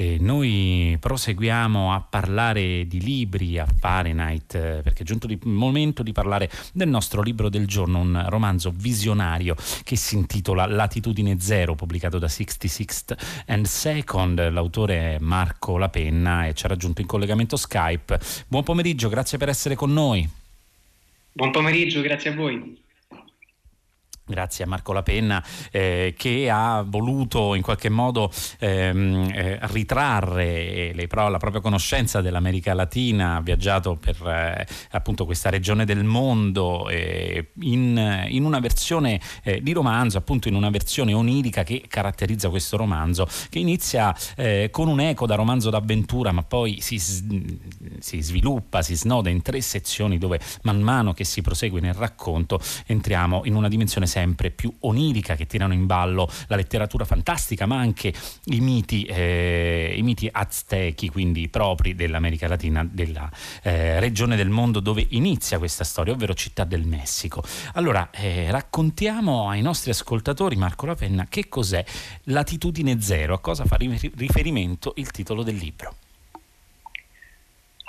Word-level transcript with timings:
E 0.00 0.16
noi 0.18 0.96
proseguiamo 0.98 1.92
a 1.92 2.00
parlare 2.00 2.86
di 2.86 3.02
libri 3.02 3.58
a 3.58 3.66
Fahrenheit 3.66 4.54
eh, 4.54 4.80
perché 4.82 5.02
è 5.02 5.04
giunto 5.04 5.26
il 5.26 5.38
momento 5.42 6.02
di 6.02 6.12
parlare 6.12 6.50
del 6.72 6.88
nostro 6.88 7.20
libro 7.20 7.50
del 7.50 7.66
giorno, 7.66 7.98
un 7.98 8.24
romanzo 8.28 8.72
visionario 8.74 9.54
che 9.84 9.96
si 9.96 10.14
intitola 10.14 10.64
Latitudine 10.64 11.38
Zero, 11.38 11.74
pubblicato 11.74 12.18
da 12.18 12.28
66th 12.28 13.44
and 13.48 13.66
Second. 13.66 14.50
L'autore 14.50 15.16
è 15.16 15.18
Marco 15.18 15.76
Lapenna 15.76 16.46
e 16.46 16.54
ci 16.54 16.64
ha 16.64 16.68
raggiunto 16.68 17.02
in 17.02 17.06
collegamento 17.06 17.58
Skype. 17.58 18.18
Buon 18.48 18.62
pomeriggio, 18.62 19.10
grazie 19.10 19.36
per 19.36 19.50
essere 19.50 19.74
con 19.74 19.92
noi. 19.92 20.26
Buon 21.30 21.50
pomeriggio, 21.50 22.00
grazie 22.00 22.30
a 22.30 22.34
voi. 22.34 22.88
Grazie 24.30 24.62
a 24.62 24.68
Marco 24.68 24.92
Lapenna 24.92 25.44
eh, 25.72 26.14
che 26.16 26.48
ha 26.48 26.84
voluto 26.86 27.56
in 27.56 27.62
qualche 27.62 27.88
modo 27.88 28.30
ehm, 28.60 29.28
eh, 29.34 29.58
ritrarre 29.62 30.92
le, 30.94 31.08
la 31.10 31.38
propria 31.38 31.60
conoscenza 31.60 32.20
dell'America 32.20 32.72
Latina, 32.72 33.36
ha 33.36 33.40
viaggiato 33.40 33.96
per 33.96 34.16
eh, 34.24 34.66
appunto 34.92 35.24
questa 35.24 35.50
regione 35.50 35.84
del 35.84 36.04
mondo 36.04 36.88
in, 36.90 38.26
in, 38.28 38.44
una 38.44 38.60
versione 38.60 39.20
eh, 39.42 39.60
di 39.60 39.72
romanzo, 39.72 40.18
appunto 40.18 40.46
in 40.46 40.54
una 40.54 40.70
versione 40.70 41.12
onirica 41.12 41.64
che 41.64 41.82
caratterizza 41.88 42.50
questo 42.50 42.76
romanzo, 42.76 43.26
che 43.48 43.58
inizia 43.58 44.14
eh, 44.36 44.68
con 44.70 44.86
un 44.86 45.00
eco 45.00 45.26
da 45.26 45.34
romanzo 45.34 45.70
d'avventura, 45.70 46.30
ma 46.30 46.44
poi 46.44 46.80
si, 46.80 47.00
si 47.00 48.20
sviluppa, 48.20 48.82
si 48.82 48.94
snoda 48.94 49.28
in 49.28 49.42
tre 49.42 49.60
sezioni 49.60 50.18
dove 50.18 50.38
man 50.62 50.80
mano 50.80 51.14
che 51.14 51.24
si 51.24 51.42
prosegue 51.42 51.80
nel 51.80 51.94
racconto 51.94 52.60
entriamo 52.86 53.42
in 53.44 53.56
una 53.56 53.68
dimensione 53.68 54.06
sempre 54.06 54.19
sempre 54.20 54.50
più 54.50 54.72
onirica 54.80 55.34
che 55.34 55.46
tirano 55.46 55.72
in 55.72 55.86
ballo 55.86 56.30
la 56.48 56.56
letteratura 56.56 57.04
fantastica 57.04 57.66
ma 57.66 57.78
anche 57.78 58.12
i 58.44 58.60
miti, 58.60 59.04
eh, 59.04 59.94
i 59.96 60.02
miti 60.02 60.28
aztechi 60.30 61.08
quindi 61.08 61.48
propri 61.48 61.94
dell'America 61.94 62.46
Latina 62.46 62.86
della 62.88 63.30
eh, 63.62 63.98
regione 63.98 64.36
del 64.36 64.50
mondo 64.50 64.80
dove 64.80 65.06
inizia 65.10 65.58
questa 65.58 65.84
storia 65.84 66.12
ovvero 66.12 66.34
Città 66.34 66.64
del 66.64 66.84
Messico. 66.86 67.42
Allora 67.74 68.10
eh, 68.10 68.50
raccontiamo 68.50 69.48
ai 69.48 69.62
nostri 69.62 69.90
ascoltatori 69.90 70.56
Marco 70.56 70.86
Lapenna 70.86 71.26
che 71.28 71.48
cos'è 71.48 71.84
Latitudine 72.24 73.00
Zero 73.00 73.34
a 73.34 73.40
cosa 73.40 73.64
fa 73.64 73.76
riferimento 73.76 74.92
il 74.96 75.10
titolo 75.10 75.42
del 75.42 75.56
libro 75.56 75.94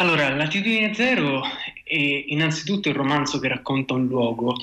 allora, 0.02 0.34
Latitudine 0.34 0.96
Zero 0.96 1.44
è 1.84 1.96
innanzitutto 1.96 2.90
il 2.90 2.96
romanzo 2.96 3.40
che 3.40 3.48
racconta 3.48 3.94
un 3.94 4.08
luogo, 4.08 4.56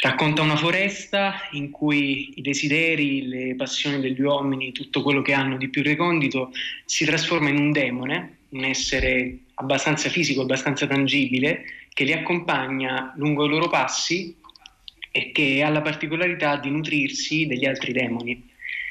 racconta 0.00 0.40
una 0.40 0.56
foresta 0.56 1.34
in 1.50 1.70
cui 1.70 2.32
i 2.36 2.40
desideri, 2.40 3.28
le 3.28 3.54
passioni 3.56 4.00
degli 4.00 4.22
uomini, 4.22 4.72
tutto 4.72 5.02
quello 5.02 5.20
che 5.20 5.34
hanno 5.34 5.58
di 5.58 5.68
più 5.68 5.82
recondito 5.82 6.50
si 6.86 7.04
trasforma 7.04 7.50
in 7.50 7.58
un 7.58 7.72
demone, 7.72 8.38
un 8.50 8.64
essere 8.64 9.36
abbastanza 9.56 10.08
fisico, 10.08 10.40
abbastanza 10.40 10.86
tangibile, 10.86 11.64
che 11.92 12.04
li 12.04 12.14
accompagna 12.14 13.12
lungo 13.16 13.44
i 13.44 13.48
loro 13.50 13.68
passi 13.68 14.34
e 15.10 15.30
che 15.30 15.62
ha 15.62 15.68
la 15.68 15.82
particolarità 15.82 16.56
di 16.56 16.70
nutrirsi 16.70 17.46
degli 17.46 17.66
altri 17.66 17.92
demoni. 17.92 18.48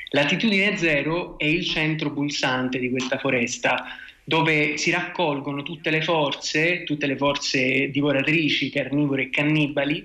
Latitudine 0.09 0.77
Zero 0.77 1.37
è 1.39 1.45
il 1.45 1.65
centro 1.65 2.11
pulsante 2.11 2.77
di 2.77 2.91
questa 2.91 3.17
foresta 3.17 3.83
dove 4.27 4.77
si 4.77 4.89
raccolgono 4.89 5.61
tutte 5.61 5.91
le 5.91 6.01
forze, 6.01 6.83
tutte 6.83 7.05
le 7.05 7.15
forze 7.15 7.89
divoratrici, 7.91 8.71
carnivore 8.71 9.23
e 9.23 9.29
cannibali, 9.29 10.03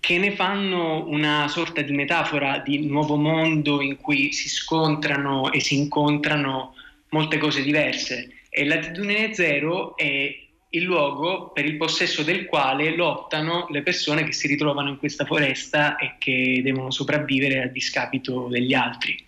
che 0.00 0.18
ne 0.18 0.32
fanno 0.32 1.06
una 1.08 1.46
sorta 1.48 1.82
di 1.82 1.92
metafora 1.92 2.58
di 2.58 2.84
nuovo 2.86 3.16
mondo 3.16 3.80
in 3.80 3.96
cui 3.96 4.32
si 4.32 4.48
scontrano 4.48 5.52
e 5.52 5.60
si 5.60 5.76
incontrano 5.76 6.74
molte 7.10 7.38
cose 7.38 7.62
diverse. 7.62 8.30
E 8.50 8.64
l'attitudine 8.64 9.32
zero 9.34 9.96
è 9.96 10.44
il 10.68 10.82
luogo 10.82 11.50
per 11.50 11.64
il 11.64 11.76
possesso 11.76 12.22
del 12.22 12.46
quale 12.46 12.94
lottano 12.94 13.66
le 13.70 13.82
persone 13.82 14.24
che 14.24 14.32
si 14.32 14.48
ritrovano 14.48 14.88
in 14.88 14.98
questa 14.98 15.24
foresta 15.24 15.96
e 15.96 16.16
che 16.18 16.60
devono 16.62 16.90
sopravvivere 16.90 17.62
a 17.62 17.66
discapito 17.66 18.48
degli 18.48 18.74
altri. 18.74 19.25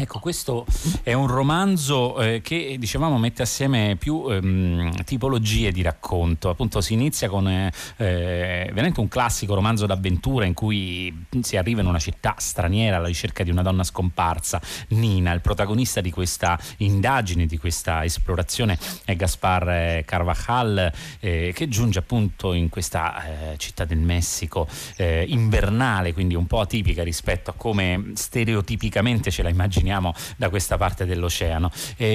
Ecco, 0.00 0.20
questo 0.20 0.64
è 1.02 1.12
un 1.12 1.26
romanzo 1.26 2.22
eh, 2.22 2.40
che 2.40 2.76
dicevamo 2.78 3.18
mette 3.18 3.42
assieme 3.42 3.96
più 3.98 4.30
ehm, 4.30 5.02
tipologie 5.02 5.72
di 5.72 5.82
racconto. 5.82 6.50
Appunto, 6.50 6.80
si 6.80 6.92
inizia 6.92 7.28
con 7.28 7.48
eh, 7.48 7.72
eh, 7.96 8.70
veramente 8.72 9.00
un 9.00 9.08
classico 9.08 9.56
romanzo 9.56 9.86
d'avventura 9.86 10.44
in 10.44 10.54
cui 10.54 11.26
si 11.40 11.56
arriva 11.56 11.80
in 11.80 11.88
una 11.88 11.98
città 11.98 12.36
straniera 12.38 12.98
alla 12.98 13.08
ricerca 13.08 13.42
di 13.42 13.50
una 13.50 13.62
donna 13.62 13.82
scomparsa. 13.82 14.62
Nina, 14.90 15.32
il 15.32 15.40
protagonista 15.40 16.00
di 16.00 16.12
questa 16.12 16.56
indagine, 16.76 17.46
di 17.46 17.58
questa 17.58 18.04
esplorazione, 18.04 18.78
è 19.04 19.16
Gaspar 19.16 19.68
eh, 19.68 20.04
Carvajal, 20.06 20.92
eh, 21.18 21.50
che 21.52 21.66
giunge 21.66 21.98
appunto 21.98 22.52
in 22.52 22.68
questa 22.68 23.50
eh, 23.50 23.58
città 23.58 23.84
del 23.84 23.98
Messico 23.98 24.68
invernale, 24.98 26.12
quindi 26.12 26.34
un 26.34 26.46
po' 26.46 26.60
atipica 26.60 27.02
rispetto 27.02 27.50
a 27.50 27.54
come 27.54 28.12
stereotipicamente 28.14 29.30
ce 29.30 29.42
la 29.42 29.48
immaginiamo 29.48 29.86
immaginiamo 29.88 30.14
da 30.36 30.48
questa 30.50 30.76
parte 30.76 31.06
dell'oceano. 31.06 31.70
E, 31.96 32.06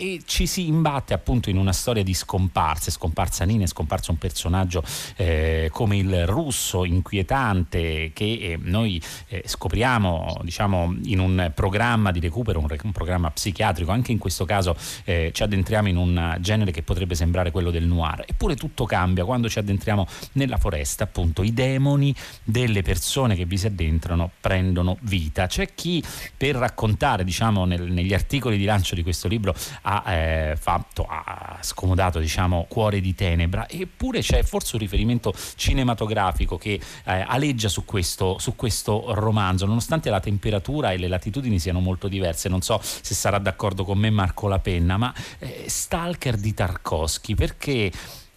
e, 0.00 0.22
ci 0.24 0.46
si 0.46 0.66
imbatte 0.66 1.14
appunto 1.14 1.50
in 1.50 1.56
una 1.56 1.72
storia 1.72 2.02
di 2.02 2.14
scomparse, 2.14 2.90
scomparsa 2.90 3.44
Nina, 3.44 3.64
è 3.64 3.66
scomparso 3.66 4.12
un 4.12 4.18
personaggio 4.18 4.82
eh, 5.16 5.68
come 5.72 5.96
il 5.96 6.26
russo 6.26 6.84
inquietante 6.84 8.12
che 8.14 8.24
eh, 8.24 8.58
noi 8.60 9.02
eh, 9.28 9.42
scopriamo 9.44 10.38
diciamo 10.42 10.96
in 11.04 11.18
un 11.18 11.52
programma 11.54 12.10
di 12.12 12.20
recupero, 12.20 12.60
un, 12.60 12.66
un, 12.82 12.92
programma 12.92 13.30
psichiatrico, 13.30 13.90
anche 13.90 14.12
in 14.12 14.18
questo 14.18 14.44
caso 14.44 14.76
eh, 15.04 15.30
ci 15.32 15.42
addentriamo 15.42 15.88
in 15.88 15.96
un 15.96 16.36
genere 16.40 16.70
che 16.70 16.82
potrebbe 16.82 17.14
sembrare 17.14 17.50
quello 17.50 17.70
del 17.70 17.84
noir, 17.84 18.24
eppure 18.26 18.54
tutto 18.54 18.84
cambia 18.84 19.24
quando 19.24 19.48
ci 19.48 19.58
addentriamo 19.58 20.06
nella 20.32 20.58
foresta, 20.58 21.04
appunto 21.04 21.42
i 21.42 21.52
demoni 21.52 22.14
delle 22.44 22.82
persone 22.82 23.34
che 23.34 23.44
vi 23.44 23.56
si 23.56 23.66
addentrano 23.66 24.30
prendono 24.40 24.96
vita, 25.00 25.46
c'è 25.46 25.74
chi 25.74 26.02
per 26.36 26.54
raccontare 26.56 27.07
citare 27.08 27.24
diciamo, 27.24 27.64
nel, 27.64 27.90
negli 27.90 28.12
articoli 28.12 28.58
di 28.58 28.64
lancio 28.64 28.94
di 28.94 29.02
questo 29.02 29.28
libro 29.28 29.54
ha 29.82 30.12
eh, 30.12 30.56
fatto, 30.56 31.06
ha 31.08 31.58
scomodato 31.60 32.18
diciamo, 32.18 32.66
Cuore 32.68 33.00
di 33.00 33.14
Tenebra, 33.14 33.68
eppure 33.68 34.20
c'è 34.20 34.42
forse 34.42 34.76
un 34.76 34.82
riferimento 34.82 35.32
cinematografico 35.56 36.58
che 36.58 36.72
eh, 36.72 37.24
aleggia 37.26 37.68
su 37.68 37.84
questo, 37.84 38.38
su 38.38 38.54
questo 38.56 39.14
romanzo, 39.14 39.64
nonostante 39.64 40.10
la 40.10 40.20
temperatura 40.20 40.92
e 40.92 40.98
le 40.98 41.08
latitudini 41.08 41.58
siano 41.58 41.80
molto 41.80 42.08
diverse, 42.08 42.48
non 42.48 42.60
so 42.60 42.78
se 42.82 43.14
sarà 43.14 43.38
d'accordo 43.38 43.84
con 43.84 43.98
me 43.98 44.10
Marco 44.10 44.48
Lapenna, 44.48 44.96
ma 44.96 45.14
eh, 45.38 45.64
Stalker 45.66 46.36
di 46.36 46.52
Tarkovsky, 46.52 47.34
perché 47.34 47.90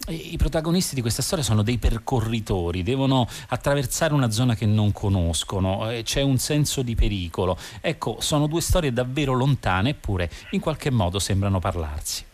i 0.08 0.36
protagonisti 0.36 0.96
di 0.96 1.00
questa 1.00 1.22
storia 1.22 1.44
sono 1.44 1.62
dei 1.62 1.78
percorritori, 1.78 2.82
devono 2.82 3.28
attraversare 3.48 4.14
una 4.14 4.30
zona 4.30 4.56
che 4.56 4.66
non 4.66 4.90
conoscono, 4.90 5.90
eh, 5.90 6.02
c'è 6.02 6.22
un 6.22 6.38
senso 6.38 6.82
di 6.82 6.96
pericolo. 6.96 7.56
Ecco, 7.80 8.16
sono 8.20 8.48
due 8.48 8.60
storie 8.60 8.92
davvero 8.92 9.32
lontane, 9.32 9.90
eppure 9.90 10.28
in 10.50 10.60
qualche 10.60 10.90
modo 10.90 11.20
sembrano 11.20 11.60
parlarsi. 11.60 12.24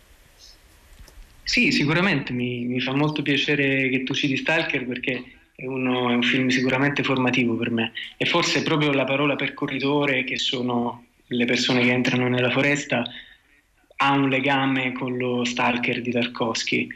Sì, 1.42 1.70
sicuramente 1.70 2.32
mi, 2.32 2.64
mi 2.64 2.80
fa 2.80 2.94
molto 2.94 3.22
piacere 3.22 3.88
che 3.90 4.02
tu 4.02 4.14
citi 4.14 4.36
Stalker 4.36 4.86
perché 4.86 5.24
è, 5.54 5.66
uno, 5.66 6.10
è 6.10 6.14
un 6.14 6.22
film 6.22 6.48
sicuramente 6.48 7.02
formativo 7.02 7.54
per 7.54 7.70
me 7.70 7.92
e 8.16 8.26
forse 8.26 8.62
proprio 8.62 8.92
la 8.92 9.04
parola 9.04 9.34
percorritore, 9.34 10.24
che 10.24 10.38
sono 10.38 11.04
le 11.26 11.44
persone 11.44 11.82
che 11.82 11.92
entrano 11.92 12.28
nella 12.28 12.50
foresta, 12.50 13.04
ha 13.96 14.12
un 14.12 14.28
legame 14.28 14.92
con 14.92 15.16
lo 15.16 15.44
Stalker 15.44 16.00
di 16.00 16.10
Tarkovsky 16.10 16.88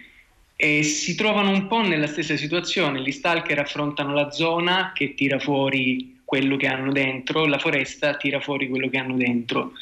e 0.64 0.84
si 0.84 1.16
trovano 1.16 1.50
un 1.50 1.66
po' 1.66 1.80
nella 1.80 2.06
stessa 2.06 2.36
situazione. 2.36 3.00
Gli 3.00 3.10
stalker 3.10 3.58
affrontano 3.58 4.14
la 4.14 4.30
zona 4.30 4.92
che 4.94 5.14
tira 5.14 5.40
fuori 5.40 6.20
quello 6.24 6.56
che 6.56 6.68
hanno 6.68 6.92
dentro, 6.92 7.46
la 7.46 7.58
foresta 7.58 8.14
tira 8.14 8.38
fuori 8.38 8.68
quello 8.68 8.88
che 8.88 8.96
hanno 8.96 9.16
dentro. 9.16 9.72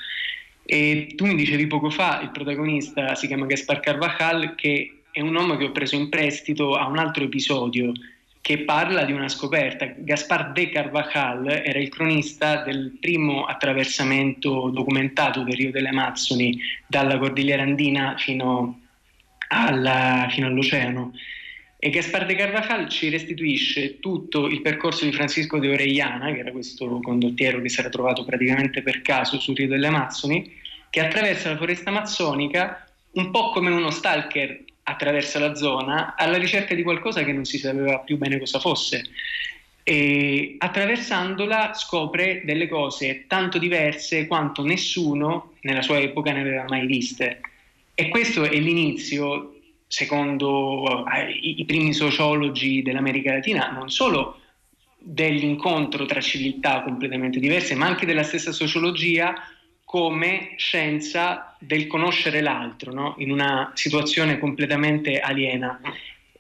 E 0.65 1.13
tu 1.17 1.27
mi 1.27 1.35
dicevi 1.35 1.67
poco 1.67 1.91
fa, 1.91 2.23
il 2.23 2.31
protagonista 2.31 3.15
si 3.15 3.27
chiama 3.27 3.45
Gaspar 3.45 3.81
Carvajal, 3.81 4.55
che 4.55 5.03
è 5.11 5.21
un 5.21 5.33
nome 5.33 5.59
che 5.59 5.65
ho 5.65 5.71
preso 5.71 5.97
in 5.97 6.09
prestito 6.09 6.77
a 6.77 6.87
un 6.87 6.97
altro 6.97 7.25
episodio 7.25 7.93
che 8.41 8.61
parla 8.61 9.05
di 9.05 9.13
una 9.13 9.29
scoperta. 9.29 9.85
Gaspar 9.99 10.53
de 10.53 10.71
Carvajal 10.71 11.47
era 11.63 11.79
il 11.79 11.91
cronista 11.91 12.63
del 12.63 12.97
primo 12.99 13.45
attraversamento 13.45 14.71
documentato 14.71 15.43
del 15.43 15.57
Rio 15.57 15.71
delle 15.73 15.91
Amazzoni 15.91 16.59
dalla 16.87 17.19
Cordigliera 17.19 17.61
Andina 17.61 18.15
fino 18.17 18.81
alla, 19.51 20.29
fino 20.31 20.47
all'oceano. 20.47 21.13
E 21.79 21.91
Gaspar 21.91 22.27
de 22.27 22.35
Carvajal 22.35 22.89
ci 22.89 23.09
restituisce 23.09 24.01
tutto 24.01 24.47
il 24.47 24.61
percorso 24.61 25.05
di 25.05 25.13
Francisco 25.13 25.59
de 25.59 25.73
Orellana, 25.73 26.33
che 26.33 26.41
era 26.41 26.53
questo 26.53 27.01
condottiero 27.01 27.61
che 27.63 27.69
si 27.69 27.81
era 27.81 27.89
trovato 27.89 28.25
praticamente 28.25 28.83
per 28.83 29.01
caso 29.01 29.41
sul 29.41 29.57
Rio 29.57 29.69
delle 29.69 29.87
Amazzoni, 29.87 30.59
che 30.91 31.01
attraversa 31.01 31.51
la 31.51 31.57
foresta 31.57 31.91
amazzonica 31.91 32.87
un 33.13 33.31
po' 33.31 33.51
come 33.51 33.71
uno 33.71 33.91
stalker 33.91 34.63
attraversa 34.83 35.39
la 35.39 35.55
zona 35.55 36.15
alla 36.17 36.37
ricerca 36.37 36.75
di 36.75 36.83
qualcosa 36.83 37.25
che 37.25 37.33
non 37.33 37.45
si 37.45 37.59
sapeva 37.59 37.99
più 38.01 38.19
bene 38.19 38.39
cosa 38.39 38.59
fosse. 38.59 39.05
e 39.83 40.57
attraversandola 40.59 41.73
scopre 41.73 42.43
delle 42.45 42.69
cose 42.69 43.25
tanto 43.27 43.59
diverse 43.59 44.27
quanto 44.27 44.63
nessuno 44.63 45.55
nella 45.63 45.83
sua 45.83 45.99
epoca 45.99 46.33
ne 46.33 46.41
aveva 46.41 46.65
mai 46.69 46.87
viste. 46.87 47.41
E 48.01 48.09
questo 48.09 48.45
è 48.45 48.59
l'inizio, 48.59 49.57
secondo 49.87 51.05
eh, 51.07 51.33
i 51.33 51.63
primi 51.67 51.93
sociologi 51.93 52.81
dell'America 52.81 53.35
Latina, 53.35 53.73
non 53.73 53.91
solo 53.91 54.41
dell'incontro 54.99 56.07
tra 56.07 56.19
civiltà 56.19 56.81
completamente 56.81 57.39
diverse, 57.39 57.75
ma 57.75 57.85
anche 57.85 58.07
della 58.07 58.23
stessa 58.23 58.53
sociologia 58.53 59.35
come 59.85 60.55
scienza 60.57 61.55
del 61.59 61.87
conoscere 61.87 62.41
l'altro, 62.41 62.91
no? 62.91 63.17
in 63.19 63.31
una 63.31 63.73
situazione 63.75 64.39
completamente 64.39 65.21
aliena. 65.21 65.79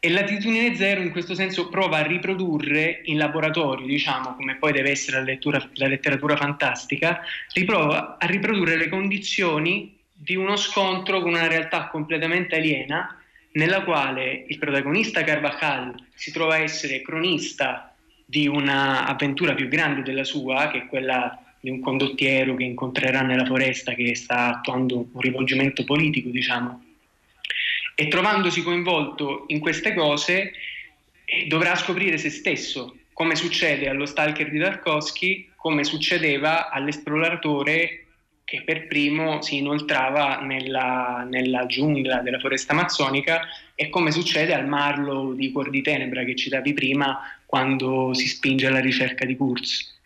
E 0.00 0.08
l'attitudine 0.08 0.74
zero 0.76 1.02
in 1.02 1.10
questo 1.10 1.34
senso 1.34 1.68
prova 1.68 1.98
a 1.98 2.06
riprodurre 2.06 3.02
in 3.04 3.18
laboratorio, 3.18 3.84
diciamo, 3.84 4.34
come 4.34 4.56
poi 4.56 4.72
deve 4.72 4.92
essere 4.92 5.18
la, 5.18 5.24
lettura, 5.24 5.62
la 5.74 5.88
letteratura 5.88 6.36
fantastica, 6.36 7.20
riprova 7.52 8.16
a 8.18 8.24
riprodurre 8.24 8.78
le 8.78 8.88
condizioni 8.88 9.98
di 10.22 10.36
uno 10.36 10.56
scontro 10.56 11.22
con 11.22 11.30
una 11.30 11.46
realtà 11.46 11.88
completamente 11.88 12.56
aliena, 12.56 13.18
nella 13.52 13.82
quale 13.84 14.44
il 14.48 14.58
protagonista 14.58 15.24
Carvajal 15.24 15.94
si 16.14 16.30
trova 16.30 16.56
a 16.56 16.58
essere 16.58 17.00
cronista 17.00 17.94
di 18.26 18.46
un'avventura 18.46 19.54
più 19.54 19.66
grande 19.68 20.02
della 20.02 20.24
sua, 20.24 20.68
che 20.70 20.82
è 20.82 20.86
quella 20.86 21.42
di 21.58 21.70
un 21.70 21.80
condottiero 21.80 22.54
che 22.54 22.64
incontrerà 22.64 23.22
nella 23.22 23.46
foresta 23.46 23.94
che 23.94 24.14
sta 24.14 24.56
attuando 24.56 25.08
un 25.10 25.20
rivolgimento 25.20 25.84
politico, 25.84 26.28
diciamo, 26.28 26.84
e 27.94 28.08
trovandosi 28.08 28.62
coinvolto 28.62 29.44
in 29.48 29.58
queste 29.58 29.94
cose 29.94 30.52
eh, 31.24 31.46
dovrà 31.46 31.74
scoprire 31.76 32.18
se 32.18 32.28
stesso, 32.28 32.94
come 33.14 33.36
succede 33.36 33.88
allo 33.88 34.04
stalker 34.04 34.50
di 34.50 34.58
Tarkovsky, 34.58 35.50
come 35.56 35.82
succedeva 35.82 36.68
all'esploratore 36.70 38.04
che 38.50 38.62
per 38.64 38.88
primo 38.88 39.40
si 39.42 39.58
inoltrava 39.58 40.40
nella, 40.40 41.24
nella, 41.30 41.66
giungla 41.66 42.16
della 42.16 42.40
foresta 42.40 42.72
amazzonica 42.72 43.42
e 43.76 43.88
come 43.90 44.10
succede 44.10 44.52
al 44.52 44.66
Marlow 44.66 45.34
di 45.34 45.52
Cuor 45.52 45.70
di 45.70 45.82
Tenebra 45.82 46.24
che 46.24 46.34
citavi 46.34 46.72
prima 46.72 47.20
quando 47.46 48.12
si 48.12 48.26
spinge 48.26 48.66
alla 48.66 48.80
ricerca 48.80 49.24
di 49.24 49.36
Kurz. 49.36 49.99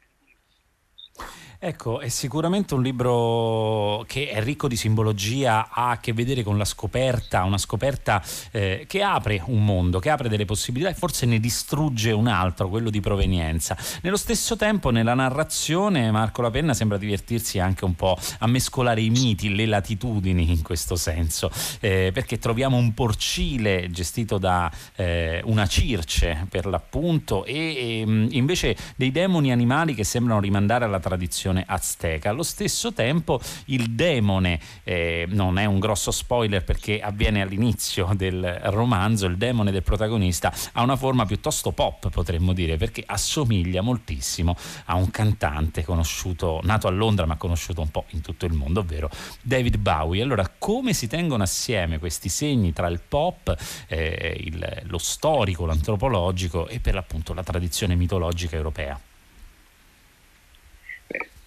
Ecco, 1.67 2.01
è 2.01 2.11
sicuramente 2.11 2.75
un 2.75 2.83
libro 2.83 4.05
che 4.07 4.29
è 4.29 4.43
ricco 4.43 4.69
di 4.69 4.77
simbologia, 4.77 5.71
ha 5.71 5.93
a 5.93 5.97
che 5.99 6.13
vedere 6.13 6.43
con 6.43 6.59
la 6.59 6.67
scoperta, 6.67 7.43
una 7.45 7.57
scoperta 7.57 8.23
eh, 8.51 8.85
che 8.87 9.03
apre 9.03 9.43
un 9.47 9.65
mondo, 9.65 9.99
che 9.99 10.11
apre 10.11 10.29
delle 10.29 10.45
possibilità 10.45 10.91
e 10.91 10.95
forse 10.95 11.25
ne 11.25 11.41
distrugge 11.41 12.13
un 12.13 12.27
altro, 12.27 12.69
quello 12.69 12.91
di 12.91 13.01
provenienza. 13.01 13.75
Nello 14.03 14.19
stesso 14.19 14.57
tempo, 14.57 14.91
nella 14.91 15.15
narrazione, 15.15 16.11
Marco 16.11 16.43
La 16.43 16.51
Penna 16.51 16.75
sembra 16.75 16.99
divertirsi 16.99 17.59
anche 17.59 17.87
un 17.87 17.95
po' 17.95 18.19
a 18.41 18.47
mescolare 18.47 19.01
i 19.01 19.09
miti, 19.09 19.55
le 19.55 19.65
latitudini 19.65 20.51
in 20.51 20.61
questo 20.61 20.97
senso, 20.97 21.51
eh, 21.81 22.11
perché 22.13 22.39
troviamo 22.39 22.77
un 22.77 22.93
porcile 22.93 23.89
gestito 23.91 24.37
da 24.37 24.71
eh, 24.97 25.41
una 25.47 25.67
circe 25.67 26.47
per 26.51 26.67
l'appunto 26.67 27.47
e, 27.47 27.55
e 27.55 28.27
invece 28.33 28.77
dei 28.97 29.11
demoni 29.11 29.51
animali 29.51 29.95
che 29.95 30.05
sembrano 30.05 30.41
rimandare 30.41 30.85
alla 30.85 31.01
tradizione 31.01 31.53
civilizazione 31.55 31.65
azteca. 31.67 32.31
Allo 32.31 32.43
stesso 32.43 32.93
tempo 32.93 33.41
il 33.67 33.91
demone, 33.91 34.59
eh, 34.83 35.27
non 35.29 35.59
è 35.59 35.65
un 35.65 35.79
grosso 35.79 36.11
spoiler 36.11 36.65
perché 36.65 37.01
avviene 37.01 37.43
all'inizio 37.43 38.11
del 38.15 38.43
romanzo, 38.65 39.27
il 39.27 39.37
demone 39.37 39.71
del 39.71 39.83
protagonista 39.83 40.53
ha 40.73 40.83
una 40.83 40.97
forma 40.97 41.25
piuttosto 41.25 41.71
pop 41.71 42.11
potremmo 42.11 42.53
dire 42.53 42.77
perché 42.77 43.03
assomiglia 43.07 43.81
moltissimo 43.81 44.57
a 44.87 44.97
un 44.97 45.11
cantante 45.11 45.85
conosciuto, 45.85 46.61
nato 46.65 46.89
a 46.89 46.91
Londra 46.91 47.27
ma 47.27 47.37
conosciuto 47.37 47.81
un 47.81 47.91
po' 47.91 48.05
in 48.11 48.21
tutto 48.21 48.47
il 48.47 48.53
mondo, 48.53 48.81
ovvero 48.81 49.09
David 49.41 49.77
Bowie. 49.77 50.23
Allora 50.23 50.51
come 50.59 50.93
si 50.93 51.07
tengono 51.07 51.43
assieme 51.43 51.99
questi 51.99 52.29
segni 52.29 52.73
tra 52.73 52.89
il 52.89 53.01
pop, 53.07 53.55
eh, 53.87 54.37
il, 54.41 54.83
lo 54.87 54.99
storico, 54.99 55.67
l'antropologico 55.67 56.67
e 56.67 56.81
per 56.81 56.95
l'appunto 56.95 57.35
la 57.35 57.43
tradizione 57.43 57.95
mitologica 57.95 58.57
europea? 58.57 58.99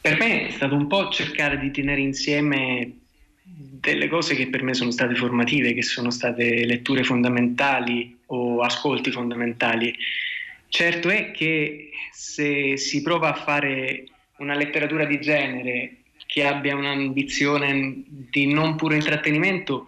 Per 0.08 0.18
me 0.18 0.48
è 0.48 0.52
stato 0.52 0.74
un 0.74 0.88
po' 0.88 1.10
cercare 1.10 1.60
di 1.60 1.70
tenere 1.70 2.00
insieme 2.00 3.00
delle 3.44 4.08
cose 4.08 4.36
che 4.36 4.48
per 4.48 4.64
me 4.64 4.74
sono 4.74 4.90
state 4.90 5.16
formative, 5.16 5.74
che 5.74 5.82
sono 5.82 6.12
state 6.12 6.64
letture 6.64 7.04
fondamentali 7.04 8.18
o 8.28 8.62
ascolti 8.62 9.12
fondamentali. 9.12 9.94
Certo 10.70 11.10
è 11.10 11.32
che 11.32 11.90
se 12.14 12.78
si 12.78 13.02
prova 13.02 13.34
a 13.34 13.38
fare 13.38 14.06
una 14.38 14.56
letteratura 14.56 15.04
di 15.04 15.20
genere 15.20 15.98
che 16.26 16.46
abbia 16.46 16.78
un'ambizione 16.78 18.04
di 18.08 18.48
non 18.48 18.78
puro 18.78 18.96
intrattenimento, 18.96 19.88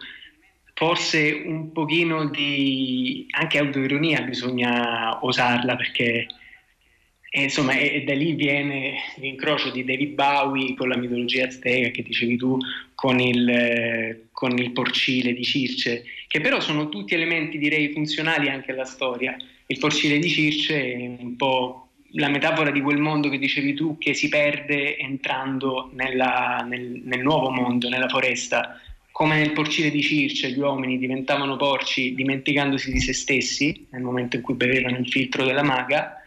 forse 0.74 1.44
un 1.46 1.72
pochino 1.72 2.26
di 2.26 3.26
anche 3.30 3.56
autoironia 3.56 4.20
bisogna 4.20 5.24
osarla 5.24 5.76
perché 5.76 6.26
e 7.32 7.42
insomma, 7.42 7.78
e, 7.78 8.02
da 8.02 8.12
lì 8.12 8.32
viene 8.34 8.96
l'incrocio 9.18 9.70
di 9.70 9.84
David 9.84 10.14
Bowie 10.14 10.74
con 10.74 10.88
la 10.88 10.96
mitologia 10.96 11.46
azteca 11.46 11.90
che 11.90 12.02
dicevi 12.02 12.36
tu, 12.36 12.58
con 12.96 13.20
il, 13.20 14.26
con 14.32 14.58
il 14.58 14.72
porcile 14.72 15.32
di 15.32 15.44
Circe, 15.44 16.02
che 16.26 16.40
però 16.40 16.58
sono 16.58 16.88
tutti 16.88 17.14
elementi 17.14 17.56
direi 17.56 17.92
funzionali 17.92 18.48
anche 18.48 18.72
alla 18.72 18.84
storia. 18.84 19.36
Il 19.66 19.78
porcile 19.78 20.18
di 20.18 20.28
Circe 20.28 20.92
è 20.92 20.96
un 21.20 21.36
po' 21.36 21.90
la 22.14 22.28
metafora 22.28 22.72
di 22.72 22.80
quel 22.80 22.98
mondo 22.98 23.28
che 23.28 23.38
dicevi 23.38 23.74
tu 23.74 23.96
che 23.96 24.12
si 24.12 24.28
perde 24.28 24.96
entrando 24.96 25.90
nella, 25.94 26.66
nel, 26.68 27.00
nel 27.04 27.20
nuovo 27.20 27.50
mondo, 27.50 27.88
nella 27.88 28.08
foresta. 28.08 28.80
Come 29.12 29.36
nel 29.36 29.52
porcile 29.52 29.90
di 29.90 30.02
Circe 30.02 30.50
gli 30.50 30.58
uomini 30.58 30.98
diventavano 30.98 31.56
porci 31.56 32.12
dimenticandosi 32.12 32.90
di 32.90 32.98
se 32.98 33.12
stessi 33.12 33.86
nel 33.90 34.02
momento 34.02 34.34
in 34.34 34.42
cui 34.42 34.54
bevevano 34.54 34.98
il 34.98 35.08
filtro 35.08 35.44
della 35.44 35.62
maga, 35.62 36.19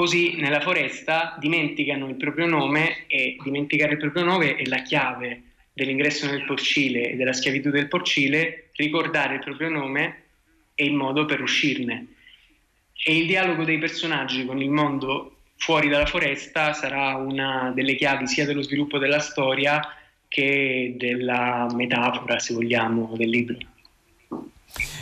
Così 0.00 0.36
nella 0.36 0.62
foresta 0.62 1.36
dimenticano 1.38 2.08
il 2.08 2.14
proprio 2.14 2.46
nome 2.46 3.04
e 3.06 3.36
dimenticare 3.44 3.92
il 3.92 3.98
proprio 3.98 4.24
nome 4.24 4.56
è 4.56 4.64
la 4.64 4.80
chiave 4.80 5.42
dell'ingresso 5.74 6.24
nel 6.24 6.46
porcile 6.46 7.10
e 7.10 7.16
della 7.16 7.34
schiavitù 7.34 7.68
del 7.68 7.86
porcile, 7.86 8.70
ricordare 8.76 9.34
il 9.34 9.40
proprio 9.40 9.68
nome 9.68 10.22
è 10.74 10.84
il 10.84 10.94
modo 10.94 11.26
per 11.26 11.42
uscirne. 11.42 12.14
E 12.94 13.14
il 13.14 13.26
dialogo 13.26 13.62
dei 13.62 13.76
personaggi 13.76 14.46
con 14.46 14.62
il 14.62 14.70
mondo 14.70 15.42
fuori 15.56 15.90
dalla 15.90 16.06
foresta 16.06 16.72
sarà 16.72 17.16
una 17.16 17.70
delle 17.74 17.94
chiavi 17.94 18.26
sia 18.26 18.46
dello 18.46 18.62
sviluppo 18.62 18.96
della 18.96 19.20
storia 19.20 19.82
che 20.28 20.94
della 20.96 21.66
metafora, 21.74 22.38
se 22.38 22.54
vogliamo, 22.54 23.12
del 23.18 23.28
libro 23.28 23.58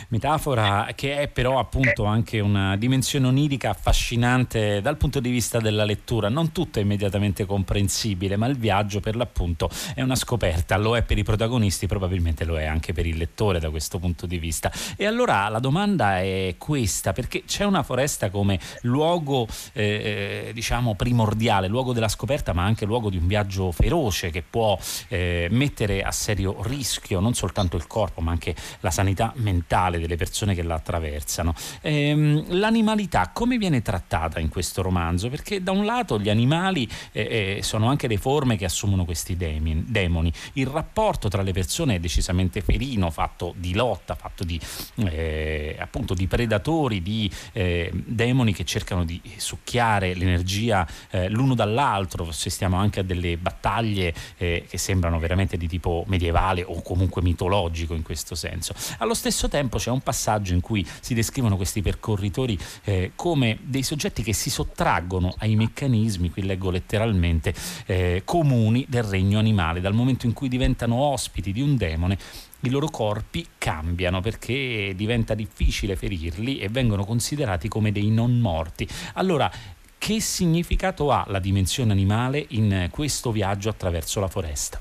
metafora 0.09 0.87
che 0.95 1.19
è 1.19 1.27
però 1.27 1.59
appunto 1.59 2.03
anche 2.03 2.39
una 2.39 2.75
dimensione 2.77 3.27
onirica 3.27 3.69
affascinante 3.69 4.81
dal 4.81 4.97
punto 4.97 5.19
di 5.19 5.29
vista 5.29 5.59
della 5.59 5.83
lettura. 5.83 6.29
Non 6.29 6.51
tutto 6.51 6.79
è 6.79 6.81
immediatamente 6.81 7.45
comprensibile, 7.45 8.35
ma 8.35 8.47
il 8.47 8.57
viaggio 8.57 8.99
per 8.99 9.15
l'appunto 9.15 9.69
è 9.93 10.01
una 10.01 10.15
scoperta, 10.15 10.77
lo 10.77 10.95
è 10.97 11.03
per 11.03 11.17
i 11.17 11.23
protagonisti, 11.23 11.87
probabilmente 11.87 12.43
lo 12.43 12.57
è 12.57 12.65
anche 12.65 12.93
per 12.93 13.05
il 13.05 13.17
lettore 13.17 13.59
da 13.59 13.69
questo 13.69 13.99
punto 13.99 14.25
di 14.25 14.37
vista. 14.37 14.71
E 14.95 15.05
allora 15.05 15.47
la 15.49 15.59
domanda 15.59 16.19
è 16.19 16.55
questa, 16.57 17.13
perché 17.13 17.43
c'è 17.45 17.63
una 17.63 17.83
foresta 17.83 18.29
come 18.29 18.59
luogo 18.81 19.47
eh, 19.73 20.47
eh 20.47 20.51
diciamo 20.53 20.95
primordiale, 20.95 21.67
luogo 21.67 21.93
della 21.93 22.07
scoperta, 22.07 22.53
ma 22.53 22.63
anche 22.63 22.85
luogo 22.85 23.09
di 23.09 23.17
un 23.17 23.27
viaggio 23.27 23.71
feroce 23.71 24.31
che 24.31 24.43
può 24.47 24.77
eh, 25.09 25.47
mettere 25.51 26.01
a 26.01 26.11
serio 26.11 26.57
rischio 26.63 27.19
non 27.19 27.33
soltanto 27.33 27.77
il 27.77 27.85
corpo, 27.87 28.21
ma 28.21 28.31
anche 28.31 28.55
la 28.79 28.91
sanità 28.91 29.31
mentale 29.35 29.98
delle 29.99 30.15
persone 30.15 30.55
che 30.55 30.63
la 30.63 30.75
attraversano. 30.75 31.53
Ehm, 31.81 32.57
l'animalità 32.57 33.29
come 33.33 33.57
viene 33.57 33.81
trattata 33.81 34.39
in 34.39 34.49
questo 34.49 34.81
romanzo? 34.81 35.29
Perché 35.29 35.61
da 35.61 35.71
un 35.71 35.85
lato 35.85 36.19
gli 36.19 36.29
animali 36.29 36.87
eh, 37.11 37.57
eh, 37.57 37.63
sono 37.63 37.87
anche 37.87 38.07
le 38.07 38.17
forme 38.17 38.57
che 38.57 38.65
assumono 38.65 39.05
questi 39.05 39.37
demoni, 39.37 40.31
il 40.53 40.67
rapporto 40.67 41.27
tra 41.27 41.41
le 41.41 41.51
persone 41.51 41.95
è 41.95 41.99
decisamente 41.99 42.61
ferino, 42.61 43.09
fatto 43.11 43.53
di 43.57 43.73
lotta, 43.73 44.15
fatto 44.15 44.43
di, 44.43 44.59
eh, 44.95 45.75
appunto 45.79 46.13
di 46.13 46.27
predatori, 46.27 47.01
di 47.01 47.29
eh, 47.51 47.91
demoni 47.93 48.53
che 48.53 48.65
cercano 48.65 49.03
di 49.03 49.21
succhiare 49.37 50.13
l'energia 50.13 50.87
eh, 51.11 51.29
l'uno 51.29 51.55
dall'altro, 51.55 52.27
assistiamo 52.27 52.77
anche 52.77 53.01
a 53.01 53.03
delle 53.03 53.37
battaglie 53.37 54.13
eh, 54.37 54.65
che 54.67 54.77
sembrano 54.77 55.19
veramente 55.19 55.57
di 55.57 55.67
tipo 55.67 56.03
medievale 56.07 56.63
o 56.63 56.81
comunque 56.81 57.21
mitologico 57.21 57.93
in 57.93 58.03
questo 58.03 58.35
senso. 58.35 58.73
Allo 58.99 59.13
stesso 59.13 59.47
tempo 59.47 59.77
c'è 59.77 59.88
c'è 59.89 59.91
un 59.91 60.01
passaggio 60.01 60.53
in 60.53 60.61
cui 60.61 60.85
si 61.01 61.15
descrivono 61.15 61.55
questi 61.55 61.81
percorritori 61.81 62.57
eh, 62.83 63.11
come 63.15 63.57
dei 63.63 63.81
soggetti 63.81 64.21
che 64.21 64.33
si 64.33 64.51
sottraggono 64.51 65.33
ai 65.39 65.55
meccanismi, 65.55 66.29
qui 66.29 66.43
leggo 66.43 66.69
letteralmente, 66.69 67.53
eh, 67.87 68.21
comuni 68.23 68.85
del 68.87 69.03
regno 69.03 69.39
animale, 69.39 69.81
dal 69.81 69.93
momento 69.93 70.27
in 70.27 70.33
cui 70.33 70.47
diventano 70.47 70.95
ospiti 70.95 71.51
di 71.51 71.61
un 71.61 71.75
demone 71.75 72.17
i 72.63 72.69
loro 72.69 72.89
corpi 72.89 73.45
cambiano 73.57 74.19
perché 74.19 74.93
diventa 74.95 75.33
difficile 75.33 75.95
ferirli 75.95 76.59
e 76.59 76.67
vengono 76.67 77.05
considerati 77.05 77.67
come 77.67 77.91
dei 77.91 78.09
non 78.09 78.37
morti. 78.37 78.87
Allora, 79.13 79.49
che 79.97 80.19
significato 80.19 81.11
ha 81.11 81.25
la 81.29 81.39
dimensione 81.39 81.93
animale 81.93 82.45
in 82.49 82.89
questo 82.91 83.31
viaggio 83.31 83.69
attraverso 83.69 84.19
la 84.19 84.27
foresta? 84.27 84.79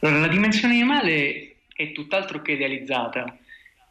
Allora, 0.00 0.20
la 0.20 0.28
dimensione 0.28 0.74
animale 0.74 1.53
è 1.74 1.92
tutt'altro 1.92 2.40
che 2.40 2.52
idealizzata. 2.52 3.36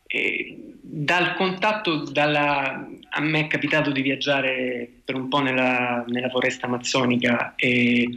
E 0.07 0.57
dal 0.81 1.35
contatto, 1.35 2.03
dalla, 2.09 2.87
a 3.09 3.21
me 3.21 3.39
è 3.41 3.47
capitato 3.47 3.91
di 3.91 4.01
viaggiare 4.01 4.89
per 5.03 5.15
un 5.15 5.27
po' 5.27 5.39
nella, 5.39 6.03
nella 6.07 6.29
foresta 6.29 6.67
amazzonica 6.67 7.55
e 7.55 8.09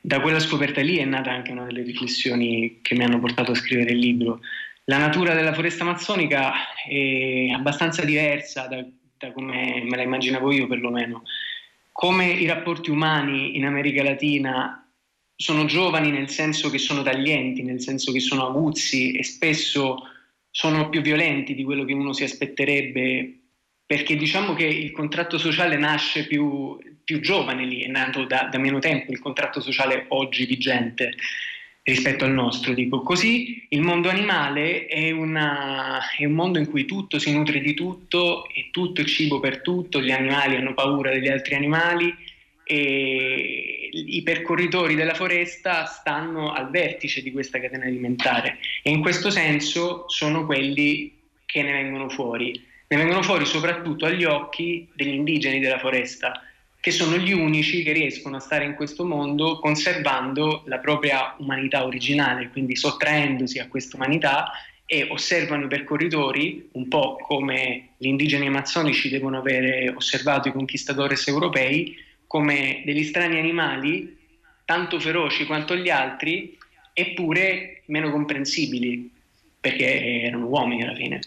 da 0.00 0.20
quella 0.20 0.40
scoperta 0.40 0.80
lì 0.80 0.96
è 0.96 1.04
nata 1.04 1.30
anche 1.30 1.52
una 1.52 1.64
delle 1.64 1.82
riflessioni 1.82 2.78
che 2.82 2.94
mi 2.94 3.04
hanno 3.04 3.18
portato 3.18 3.52
a 3.52 3.56
scrivere 3.56 3.92
il 3.92 3.98
libro. 3.98 4.40
La 4.84 4.98
natura 4.98 5.34
della 5.34 5.52
foresta 5.52 5.82
amazzonica 5.82 6.52
è 6.88 7.50
abbastanza 7.50 8.04
diversa 8.04 8.66
da, 8.66 8.84
da 9.18 9.32
come 9.32 9.82
me 9.84 9.96
la 9.96 10.02
immaginavo 10.02 10.50
io 10.50 10.66
perlomeno. 10.66 11.22
Come 11.92 12.30
i 12.30 12.46
rapporti 12.46 12.90
umani 12.90 13.56
in 13.56 13.66
America 13.66 14.02
Latina 14.02 14.87
sono 15.40 15.66
giovani 15.66 16.10
nel 16.10 16.28
senso 16.28 16.68
che 16.68 16.78
sono 16.78 17.02
taglienti, 17.02 17.62
nel 17.62 17.80
senso 17.80 18.10
che 18.10 18.18
sono 18.18 18.48
aguzzi 18.48 19.12
e 19.12 19.22
spesso 19.22 20.02
sono 20.50 20.88
più 20.88 21.00
violenti 21.00 21.54
di 21.54 21.62
quello 21.62 21.84
che 21.84 21.92
uno 21.92 22.12
si 22.12 22.24
aspetterebbe, 22.24 23.38
perché 23.86 24.16
diciamo 24.16 24.54
che 24.54 24.64
il 24.64 24.90
contratto 24.90 25.38
sociale 25.38 25.76
nasce 25.76 26.26
più, 26.26 26.76
più 27.04 27.20
giovane 27.20 27.64
lì, 27.64 27.82
è 27.82 27.86
nato 27.86 28.24
da, 28.24 28.48
da, 28.50 28.58
meno 28.58 28.80
tempo 28.80 29.12
il 29.12 29.20
contratto 29.20 29.60
sociale 29.60 30.06
oggi 30.08 30.44
vigente 30.44 31.14
rispetto 31.84 32.24
al 32.24 32.32
nostro. 32.32 32.74
Dico. 32.74 33.02
Così 33.02 33.64
il 33.68 33.80
mondo 33.80 34.08
animale 34.08 34.86
è, 34.86 35.12
una, 35.12 36.00
è 36.16 36.24
un 36.24 36.32
mondo 36.32 36.58
in 36.58 36.66
cui 36.66 36.84
tutto 36.84 37.20
si 37.20 37.32
nutre 37.32 37.60
di 37.60 37.74
tutto 37.74 38.48
e 38.48 38.70
tutto 38.72 39.02
è 39.02 39.04
cibo 39.04 39.38
per 39.38 39.60
tutto, 39.60 40.02
gli 40.02 40.10
animali 40.10 40.56
hanno 40.56 40.74
paura 40.74 41.12
degli 41.12 41.28
altri 41.28 41.54
animali 41.54 42.12
e 42.70 43.88
i 43.90 44.22
percorritori 44.22 44.94
della 44.94 45.14
foresta 45.14 45.86
stanno 45.86 46.52
al 46.52 46.68
vertice 46.68 47.22
di 47.22 47.32
questa 47.32 47.58
catena 47.58 47.86
alimentare 47.86 48.58
e 48.82 48.90
in 48.90 49.00
questo 49.00 49.30
senso 49.30 50.04
sono 50.08 50.44
quelli 50.44 51.16
che 51.46 51.62
ne 51.62 51.72
vengono 51.72 52.10
fuori. 52.10 52.62
Ne 52.88 52.96
vengono 52.98 53.22
fuori 53.22 53.46
soprattutto 53.46 54.04
agli 54.04 54.24
occhi 54.24 54.86
degli 54.94 55.14
indigeni 55.14 55.60
della 55.60 55.78
foresta, 55.78 56.42
che 56.78 56.90
sono 56.90 57.16
gli 57.16 57.32
unici 57.32 57.82
che 57.82 57.92
riescono 57.92 58.36
a 58.36 58.40
stare 58.40 58.66
in 58.66 58.74
questo 58.74 59.06
mondo 59.06 59.58
conservando 59.60 60.62
la 60.66 60.78
propria 60.78 61.34
umanità 61.38 61.86
originale, 61.86 62.50
quindi 62.50 62.76
sottraendosi 62.76 63.58
a 63.58 63.68
questa 63.68 63.96
umanità 63.96 64.50
e 64.84 65.06
osservano 65.10 65.64
i 65.64 65.68
percorritori, 65.68 66.68
un 66.72 66.88
po' 66.88 67.16
come 67.16 67.90
gli 67.96 68.06
indigeni 68.08 68.46
amazzonici 68.46 69.08
devono 69.08 69.38
avere 69.38 69.88
osservato 69.94 70.48
i 70.48 70.52
conquistadores 70.52 71.26
europei, 71.28 71.96
come 72.28 72.82
degli 72.84 73.02
strani 73.02 73.38
animali, 73.38 74.16
tanto 74.64 75.00
feroci 75.00 75.46
quanto 75.46 75.74
gli 75.74 75.88
altri, 75.88 76.56
eppure 76.92 77.82
meno 77.86 78.10
comprensibili, 78.10 79.10
perché 79.58 80.22
erano 80.22 80.46
uomini 80.46 80.84
alla 80.84 80.94
fine. 80.94 81.20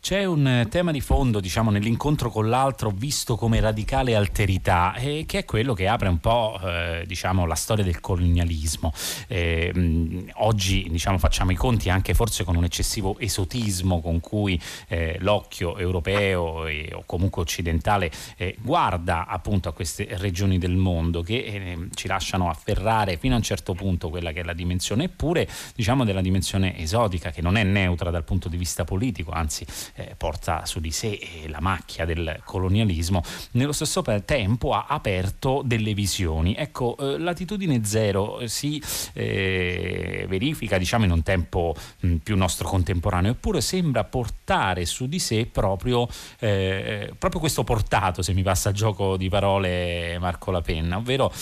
C'è 0.00 0.24
un 0.24 0.46
eh, 0.46 0.68
tema 0.68 0.92
di 0.92 1.00
fondo, 1.00 1.40
diciamo, 1.40 1.70
nell'incontro 1.70 2.30
con 2.30 2.48
l'altro 2.48 2.90
visto 2.90 3.36
come 3.36 3.60
radicale 3.60 4.14
alterità, 4.14 4.94
eh, 4.94 5.24
che 5.26 5.38
è 5.38 5.44
quello 5.44 5.74
che 5.74 5.88
apre 5.88 6.08
un 6.08 6.18
po' 6.18 6.58
eh, 6.62 7.02
diciamo, 7.04 7.44
la 7.46 7.56
storia 7.56 7.82
del 7.82 7.98
colonialismo. 8.00 8.92
Eh, 9.26 10.24
oggi 10.36 10.86
diciamo, 10.88 11.18
facciamo 11.18 11.50
i 11.50 11.56
conti 11.56 11.90
anche 11.90 12.14
forse 12.14 12.44
con 12.44 12.54
un 12.54 12.64
eccessivo 12.64 13.18
esotismo 13.18 14.00
con 14.00 14.20
cui 14.20 14.58
eh, 14.86 15.16
l'occhio 15.18 15.76
europeo 15.76 16.66
e, 16.66 16.90
o 16.94 17.02
comunque 17.04 17.42
occidentale 17.42 18.10
eh, 18.36 18.56
guarda 18.60 19.26
appunto 19.26 19.68
a 19.68 19.72
queste 19.72 20.06
regioni 20.12 20.58
del 20.58 20.76
mondo 20.76 21.22
che 21.22 21.88
ci 21.94 22.06
lasciano 22.06 22.48
afferrare 22.48 23.16
fino 23.16 23.34
a 23.34 23.38
un 23.38 23.42
certo 23.42 23.74
punto 23.74 24.10
quella 24.10 24.30
che 24.32 24.40
è 24.40 24.44
la 24.44 24.54
dimensione, 24.54 25.04
eppure 25.04 25.48
diciamo 25.74 26.04
della 26.04 26.22
dimensione 26.22 26.78
esotica 26.78 27.30
che 27.30 27.42
non 27.42 27.56
è 27.56 27.64
neutra 27.64 28.10
dal 28.10 28.24
punto 28.24 28.48
di 28.48 28.56
vista 28.56 28.84
politico, 28.84 29.32
anzi 29.32 29.66
eh, 29.94 30.14
porta 30.16 30.64
su 30.66 30.80
di 30.80 30.90
sé 30.90 31.08
eh, 31.08 31.48
la 31.48 31.60
macchia 31.60 32.04
del 32.04 32.40
colonialismo, 32.44 33.22
nello 33.52 33.72
stesso 33.72 34.02
tempo 34.24 34.72
ha 34.72 34.86
aperto 34.88 35.62
delle 35.64 35.94
visioni. 35.94 36.54
Ecco, 36.54 36.96
eh, 36.98 37.18
l'attitudine 37.18 37.84
zero 37.84 38.46
si 38.46 38.82
eh, 39.12 40.26
verifica 40.28 40.78
diciamo 40.78 41.04
in 41.04 41.10
un 41.10 41.22
tempo 41.22 41.74
mh, 42.00 42.16
più 42.16 42.36
nostro 42.36 42.68
contemporaneo, 42.68 43.32
eppure 43.32 43.60
sembra 43.60 44.04
portare 44.04 44.86
su 44.86 45.06
di 45.08 45.18
sé 45.18 45.46
proprio, 45.46 46.06
proprio 46.38 47.40
questo 47.40 47.64
portato, 47.64 48.22
se 48.22 48.32
mi 48.32 48.42
passa 48.42 48.70
a 48.70 48.72
gioco 48.72 49.16
di 49.16 49.28
parole 49.28 50.18
Marco 50.18 50.50
La 50.50 50.60
Penna, 50.60 50.96
ovvero 50.96 51.32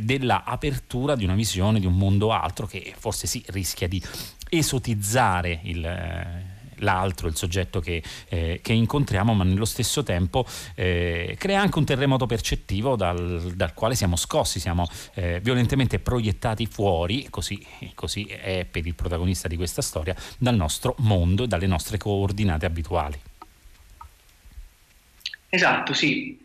della 0.00 0.44
apertura 0.44 1.14
di 1.14 1.24
una 1.24 1.34
visione 1.34 1.80
di 1.80 1.86
un 1.86 1.96
mondo 1.96 2.32
altro 2.32 2.66
che 2.66 2.94
forse 2.96 3.26
sì 3.26 3.42
rischia 3.48 3.88
di 3.88 4.02
esotizzare 4.48 5.60
il 5.62 6.43
l'altro, 6.78 7.28
il 7.28 7.36
soggetto 7.36 7.80
che, 7.80 8.02
eh, 8.28 8.60
che, 8.62 8.72
incontriamo, 8.72 9.34
ma 9.34 9.44
nello 9.44 9.64
stesso 9.64 10.02
tempo 10.02 10.46
eh, 10.74 11.36
crea 11.38 11.60
anche 11.60 11.78
un 11.78 11.84
terremoto 11.84 12.26
percettivo 12.26 12.96
dal, 12.96 13.52
dal 13.54 13.74
quale 13.74 13.94
siamo 13.94 14.16
scossi, 14.16 14.60
siamo 14.60 14.88
eh, 15.14 15.40
violentemente 15.40 15.98
proiettati 15.98 16.66
fuori, 16.66 17.28
così, 17.30 17.64
così 17.94 18.24
è 18.24 18.66
per 18.70 18.86
il 18.86 18.94
protagonista 18.94 19.48
di 19.48 19.56
questa 19.56 19.82
storia, 19.82 20.14
dal 20.38 20.56
nostro 20.56 20.94
mondo 20.98 21.44
e 21.44 21.46
dalle 21.46 21.66
nostre 21.66 21.98
coordinate 21.98 22.66
abituali. 22.66 23.20
Esatto, 25.48 25.92
sì. 25.92 26.38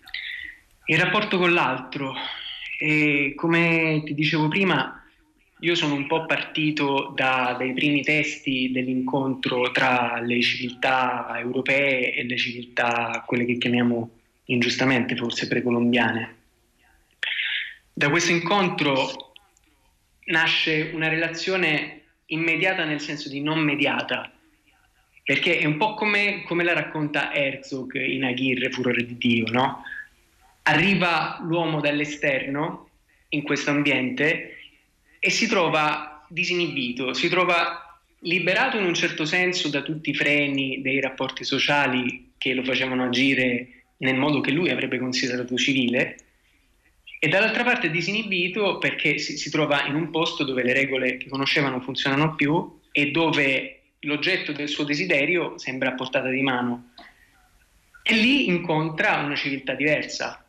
Il 0.86 0.98
rapporto 0.98 1.38
con 1.38 1.52
l'altro, 1.54 2.14
e 2.80 3.34
come 3.36 4.02
ti 4.06 4.14
dicevo 4.14 4.48
prima, 4.48 4.99
io 5.62 5.76
sono 5.76 5.94
un 5.94 6.08
po' 6.08 6.26
partito 6.26 7.12
da, 7.16 7.56
dai 7.58 7.74
primi 7.74 8.02
testi 8.02 8.72
dell'incontro 8.72 9.72
tra 9.72 10.20
le 10.22 10.42
civiltà 10.42 11.36
europee 11.38 12.14
e 12.14 12.24
le 12.24 12.38
civiltà, 12.38 13.24
quelle 13.26 13.46
che 13.46 13.58
chiamiamo 13.58 14.10
ingiustamente 14.46 15.16
forse 15.16 15.48
precolombiane. 15.48 16.36
Da 17.92 18.10
questo 18.10 18.32
incontro 18.32 19.34
nasce 20.26 20.92
una 20.94 21.10
relazione 21.10 22.04
immediata 22.28 22.86
nel 22.86 23.02
senso 23.02 23.28
di 23.28 23.42
non 23.42 23.60
mediata, 23.60 24.32
perché 25.24 25.60
è 25.60 25.66
un 25.66 25.76
po' 25.76 25.94
come, 25.96 26.44
come 26.44 26.64
la 26.64 26.74
racconta 26.74 27.34
Herzog 27.34 27.96
in 27.96 28.24
Aguirre, 28.24 28.72
Furore 28.72 29.06
di 29.06 29.18
Dio, 29.18 29.52
no? 29.52 29.84
Arriva 30.64 31.40
l'uomo 31.42 31.82
dall'esterno 31.82 32.90
in 33.30 33.44
questo 33.44 33.72
ambiente 33.72 34.59
e 35.20 35.30
si 35.30 35.48
trova 35.48 36.26
disinibito, 36.30 37.14
si 37.14 37.30
trova 37.30 38.00
liberato 38.22 38.78
in 38.78 38.86
un 38.86 38.94
certo 38.94 39.26
senso 39.26 39.70
da 39.70 39.82
tutti 39.82 40.10
i 40.10 40.16
freni 40.16 40.82
dei 40.82 41.00
rapporti 41.00 41.44
sociali 41.44 42.34
che 42.38 42.54
lo 42.54 42.64
facevano 42.64 43.06
agire 43.06 43.84
nel 43.98 44.16
modo 44.16 44.42
che 44.42 44.52
lui 44.52 44.70
avrebbe 44.70 44.98
considerato 44.98 45.56
civile 45.58 46.18
e 47.22 47.28
dall'altra 47.28 47.66
parte 47.66 47.92
disinibito 47.92 48.78
perché 48.78 49.18
si, 49.18 49.38
si 49.38 49.50
trova 49.50 49.86
in 49.86 49.96
un 49.96 50.10
posto 50.10 50.46
dove 50.46 50.64
le 50.64 50.72
regole 50.72 51.18
che 51.18 51.28
conosceva 51.28 51.68
non 51.68 51.82
funzionano 51.82 52.34
più 52.36 52.80
e 52.94 53.12
dove 53.12 53.82
l'oggetto 54.00 54.54
del 54.54 54.70
suo 54.70 54.86
desiderio 54.86 55.58
sembra 55.58 55.90
a 55.90 55.96
portata 55.96 56.30
di 56.30 56.42
mano. 56.42 56.92
E 58.04 58.14
lì 58.14 58.48
incontra 58.48 59.18
una 59.18 59.36
civiltà 59.36 59.74
diversa, 59.74 60.49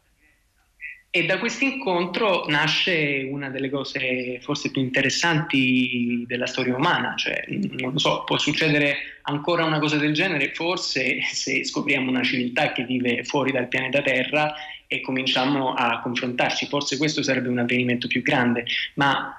e 1.12 1.26
da 1.26 1.38
questo 1.40 1.64
incontro 1.64 2.44
nasce 2.46 3.28
una 3.28 3.50
delle 3.50 3.68
cose 3.68 4.38
forse 4.42 4.70
più 4.70 4.80
interessanti 4.80 6.24
della 6.24 6.46
storia 6.46 6.76
umana, 6.76 7.16
cioè 7.16 7.44
non 7.48 7.92
lo 7.92 7.98
so, 7.98 8.22
può 8.24 8.38
succedere 8.38 8.96
ancora 9.22 9.64
una 9.64 9.80
cosa 9.80 9.96
del 9.96 10.14
genere? 10.14 10.52
Forse 10.54 11.20
se 11.22 11.64
scopriamo 11.64 12.08
una 12.08 12.22
civiltà 12.22 12.70
che 12.70 12.84
vive 12.84 13.24
fuori 13.24 13.50
dal 13.50 13.66
pianeta 13.66 14.02
Terra 14.02 14.54
e 14.86 15.00
cominciamo 15.00 15.74
a 15.74 16.00
confrontarci, 16.00 16.66
forse 16.66 16.96
questo 16.96 17.24
sarebbe 17.24 17.48
un 17.48 17.58
avvenimento 17.58 18.06
più 18.06 18.22
grande, 18.22 18.64
ma 18.94 19.34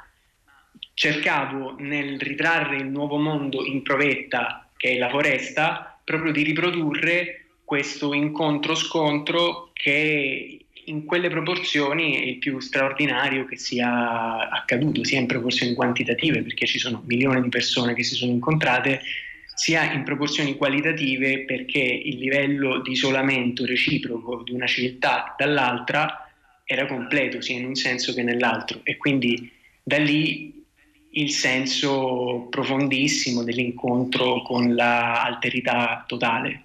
cercavo 0.93 1.75
nel 1.79 2.19
ritrarre 2.19 2.77
il 2.77 2.87
nuovo 2.87 3.17
mondo 3.17 3.63
in 3.65 3.81
provetta, 3.81 4.69
che 4.75 4.91
è 4.91 4.97
la 4.97 5.09
foresta, 5.09 5.97
proprio 6.03 6.33
di 6.33 6.43
riprodurre 6.43 7.45
questo 7.63 8.13
incontro-scontro 8.13 9.69
che 9.71 10.65
in 10.85 11.05
quelle 11.05 11.29
proporzioni 11.29 12.15
è 12.15 12.23
il 12.23 12.37
più 12.37 12.59
straordinario 12.59 13.45
che 13.45 13.57
sia 13.57 14.49
accaduto, 14.49 15.03
sia 15.03 15.19
in 15.19 15.27
proporzioni 15.27 15.73
quantitative, 15.73 16.41
perché 16.41 16.65
ci 16.65 16.79
sono 16.79 17.03
milioni 17.05 17.41
di 17.41 17.49
persone 17.49 17.93
che 17.93 18.03
si 18.03 18.15
sono 18.15 18.31
incontrate, 18.31 19.01
sia 19.53 19.91
in 19.91 20.03
proporzioni 20.03 20.55
qualitative, 20.55 21.45
perché 21.45 21.79
il 21.79 22.17
livello 22.17 22.81
di 22.81 22.91
isolamento 22.91 23.65
reciproco 23.65 24.41
di 24.43 24.53
una 24.53 24.65
civiltà 24.65 25.35
dall'altra 25.37 26.27
era 26.65 26.85
completo, 26.85 27.41
sia 27.41 27.57
in 27.57 27.65
un 27.65 27.75
senso 27.75 28.13
che 28.13 28.23
nell'altro. 28.23 28.79
E 28.83 28.97
quindi 28.97 29.51
da 29.83 29.97
lì 29.97 30.63
il 31.11 31.31
senso 31.31 32.47
profondissimo 32.49 33.43
dell'incontro 33.43 34.41
con 34.41 34.73
l'alterità 34.73 36.05
totale. 36.07 36.63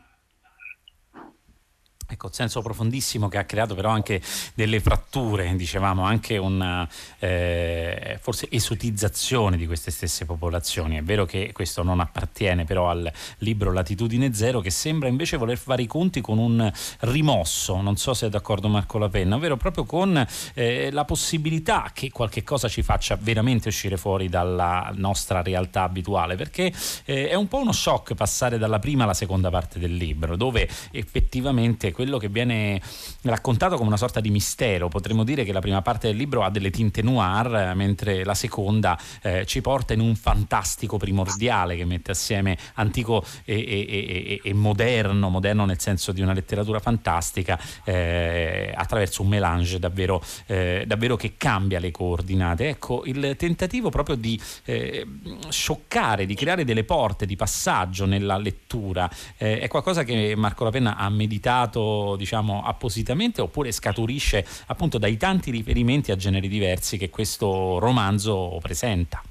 Ecco, 2.09 2.31
senso 2.31 2.63
profondissimo 2.63 3.27
che 3.27 3.37
ha 3.37 3.45
creato 3.45 3.75
però 3.75 3.91
anche 3.91 4.23
delle 4.55 4.79
fratture, 4.79 5.57
dicevamo, 5.57 6.05
anche 6.05 6.37
una 6.37 6.89
eh, 7.19 8.17
forse 8.21 8.47
esotizzazione 8.49 9.57
di 9.57 9.67
queste 9.67 9.91
stesse 9.91 10.25
popolazioni. 10.25 10.97
È 10.97 11.03
vero 11.03 11.27
che 11.27 11.51
questo 11.53 11.83
non 11.83 11.99
appartiene 11.99 12.65
però 12.65 12.89
al 12.89 13.11
libro 13.39 13.73
Latitudine 13.73 14.33
Zero, 14.33 14.61
che 14.61 14.71
sembra 14.71 15.09
invece 15.09 15.37
voler 15.37 15.59
fare 15.59 15.83
i 15.83 15.87
conti 15.89 16.21
con 16.21 16.39
un 16.39 16.71
rimosso, 17.01 17.81
non 17.81 17.97
so 17.97 18.15
se 18.15 18.27
è 18.27 18.29
d'accordo 18.29 18.69
Marco 18.69 18.99
La 18.99 19.09
Penna, 19.09 19.35
ovvero 19.35 19.57
proprio 19.57 19.85
con 19.85 20.25
eh, 20.55 20.91
la 20.93 21.05
possibilità 21.05 21.91
che 21.93 22.13
qualche 22.13 22.45
cosa 22.45 22.69
ci 22.69 22.83
faccia 22.83 23.19
veramente 23.21 23.67
uscire 23.67 23.97
fuori 23.97 24.29
dalla 24.29 24.93
nostra 24.95 25.43
realtà 25.43 25.83
abituale, 25.83 26.37
perché 26.37 26.73
eh, 27.05 27.31
è 27.31 27.35
un 27.35 27.49
po' 27.49 27.59
uno 27.59 27.73
shock 27.73 28.15
passare 28.15 28.59
dalla 28.59 28.79
prima 28.79 29.03
alla 29.03 29.15
seconda 29.15 29.51
parte 29.51 29.81
del 29.81 29.97
libro, 29.97 30.37
dove 30.37 30.69
effettivamente 30.93 31.95
quello 31.97 32.19
che 32.19 32.29
viene 32.29 32.79
raccontato 33.23 33.77
come 33.77 33.89
una 33.89 33.97
sorta 33.97 34.21
di 34.21 34.29
mistero. 34.29 34.89
Potremmo 34.89 35.25
dire 35.25 35.45
che 35.45 35.53
la 35.53 35.61
prima 35.61 35.81
parte 35.81 36.09
del 36.09 36.17
libro 36.17 36.45
ha 36.45 36.51
delle 36.51 36.69
tinte 36.69 37.01
noir, 37.01 37.73
mentre 37.75 38.23
la 38.23 38.35
seconda 38.35 38.99
eh, 39.23 39.47
ci 39.47 39.63
porta 39.63 39.95
in 39.95 40.01
un 40.01 40.15
fantastico 40.15 40.99
primordiale 40.99 41.75
che 41.75 41.87
mette 41.87 42.11
assieme 42.11 42.59
antico 42.75 43.25
e, 43.45 43.55
e, 43.55 43.87
e, 43.89 44.41
e 44.45 44.53
moderno, 44.53 45.31
moderno 45.31 45.65
nel 45.65 45.81
senso 45.81 46.13
di 46.13 46.21
una 46.21 46.35
letteratura 46.35 46.81
fantastica, 46.81 47.59
eh, 47.85 48.75
attraverso 48.77 49.23
un 49.23 49.29
melange 49.29 49.79
davvero, 49.79 50.23
eh, 50.47 50.85
davvero, 50.87 51.17
che 51.17 51.35
cambia 51.39 51.81
le 51.81 51.91
coordinate. 51.91 52.69
Ecco, 52.69 53.05
il 53.07 53.37
tentativo 53.39 53.89
proprio 53.89 54.17
di 54.17 54.39
eh, 54.65 55.07
scioccare, 55.49 56.27
di 56.27 56.35
creare 56.35 56.65
delle 56.65 56.85
porte 56.85 57.25
di 57.25 57.37
passaggio 57.37 58.05
nella 58.05 58.37
lettura 58.37 59.11
eh, 59.39 59.61
è 59.61 59.69
qualcosa 59.69 60.05
che 60.05 60.35
Marco 60.37 60.65
Lapenna 60.65 60.97
ha 60.97 61.09
meditato 61.09 61.86
diciamo 62.17 62.63
appositamente 62.65 63.41
oppure 63.41 63.73
scaturisce 63.73 64.45
appunto 64.67 64.99
dai 64.99 65.17
tanti 65.17 65.51
riferimenti 65.51 66.13
a 66.13 66.17
generi 66.17 66.49
diversi 66.49 66.99
che 66.99 67.11
questo 67.11 67.79
romanzo 67.79 68.59
presenta? 68.63 69.23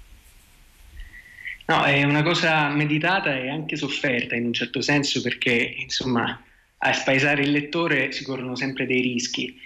No, 1.67 1.83
è 1.83 2.03
una 2.03 2.21
cosa 2.21 2.69
meditata 2.69 3.35
e 3.35 3.49
anche 3.49 3.75
sofferta 3.75 4.35
in 4.35 4.45
un 4.45 4.53
certo 4.53 4.81
senso 4.81 5.21
perché 5.21 5.75
insomma 5.79 6.39
a 6.77 6.93
spaesare 6.93 7.41
il 7.41 7.51
lettore 7.51 8.11
si 8.11 8.23
corrono 8.23 8.55
sempre 8.55 8.85
dei 8.85 9.01
rischi. 9.01 9.59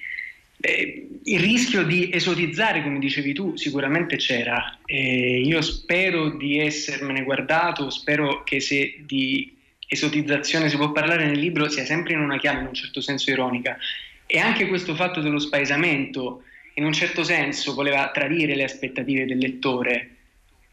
Eh, 0.62 1.08
il 1.24 1.40
rischio 1.40 1.84
di 1.84 2.10
esotizzare, 2.12 2.84
come 2.84 3.00
dicevi 3.00 3.34
tu, 3.34 3.56
sicuramente 3.56 4.16
c'era. 4.18 4.80
Eh, 4.86 5.42
io 5.42 5.62
spero 5.62 6.30
di 6.30 6.60
essermene 6.60 7.24
guardato, 7.24 7.90
spero 7.90 8.44
che 8.44 8.60
se 8.60 9.04
di 9.06 9.56
esotizzazione 9.92 10.70
si 10.70 10.78
può 10.78 10.92
parlare 10.92 11.26
nel 11.26 11.40
libro 11.40 11.68
sia 11.68 11.84
sempre 11.84 12.14
in 12.14 12.20
una 12.20 12.38
chiave 12.38 12.60
in 12.60 12.68
un 12.68 12.74
certo 12.74 13.02
senso 13.02 13.32
ironica 13.32 13.76
e 14.28 14.38
anche 14.38 14.68
questo 14.68 14.94
fatto 14.94 15.20
dello 15.20 15.40
spaesamento 15.40 16.44
in 16.76 16.86
un 16.86 16.94
certo 16.94 17.24
senso 17.24 17.74
voleva 17.74 18.12
tradire 18.12 18.56
le 18.56 18.66
aspettative 18.66 19.26
del 19.26 19.40
lettore 19.40 20.16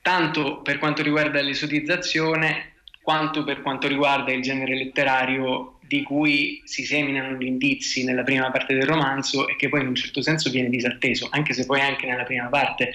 tanto 0.03 0.61
per 0.61 0.79
quanto 0.79 1.03
riguarda 1.03 1.41
l'esotizzazione 1.41 2.75
quanto 3.01 3.43
per 3.43 3.63
quanto 3.63 3.89
riguarda 3.89 4.33
il 4.33 4.43
genere 4.43 4.77
letterario 4.77 5.79
di 5.81 6.03
cui 6.03 6.61
si 6.65 6.85
seminano 6.85 7.37
gli 7.37 7.47
indizi 7.47 8.05
nella 8.05 8.23
prima 8.23 8.51
parte 8.51 8.75
del 8.75 8.85
romanzo 8.85 9.49
e 9.49 9.57
che 9.57 9.69
poi 9.69 9.81
in 9.83 9.89
un 9.89 9.95
certo 9.95 10.21
senso 10.21 10.51
viene 10.51 10.69
disatteso, 10.69 11.29
anche 11.31 11.53
se 11.53 11.65
poi 11.65 11.81
anche 11.81 12.07
nella 12.07 12.25
prima 12.25 12.49
parte 12.49 12.93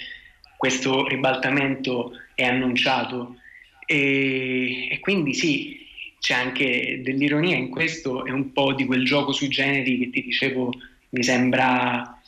questo 0.58 1.08
ribaltamento 1.08 2.12
è 2.36 2.44
annunciato. 2.44 3.38
E, 3.86 4.90
e 4.92 5.00
quindi 5.00 5.34
sì, 5.34 5.81
c'è 6.22 6.36
anche 6.36 7.02
dell'ironia 7.04 7.56
in 7.56 7.70
questo 7.70 8.26
e 8.26 8.32
un 8.32 8.52
po' 8.54 8.74
di 8.74 8.86
quel 8.86 9.04
gioco 9.04 9.32
sui 9.32 9.48
generi 9.48 9.98
che 9.98 10.10
ti 10.12 10.22
dicevo 10.22 10.72
mi 11.10 11.24
sembra 11.24 12.22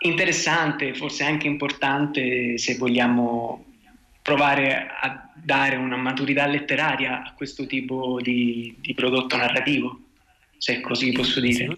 interessante, 0.00 0.92
forse 0.94 1.22
anche 1.22 1.46
importante 1.46 2.58
se 2.58 2.76
vogliamo 2.76 3.64
provare 4.22 4.88
a 5.00 5.30
dare 5.34 5.76
una 5.76 5.96
maturità 5.96 6.46
letteraria 6.46 7.22
a 7.22 7.32
questo 7.34 7.64
tipo 7.64 8.20
di, 8.20 8.74
di 8.80 8.92
prodotto 8.92 9.36
narrativo, 9.36 10.00
se 10.58 10.80
così 10.80 11.12
posso 11.12 11.38
dire. 11.38 11.76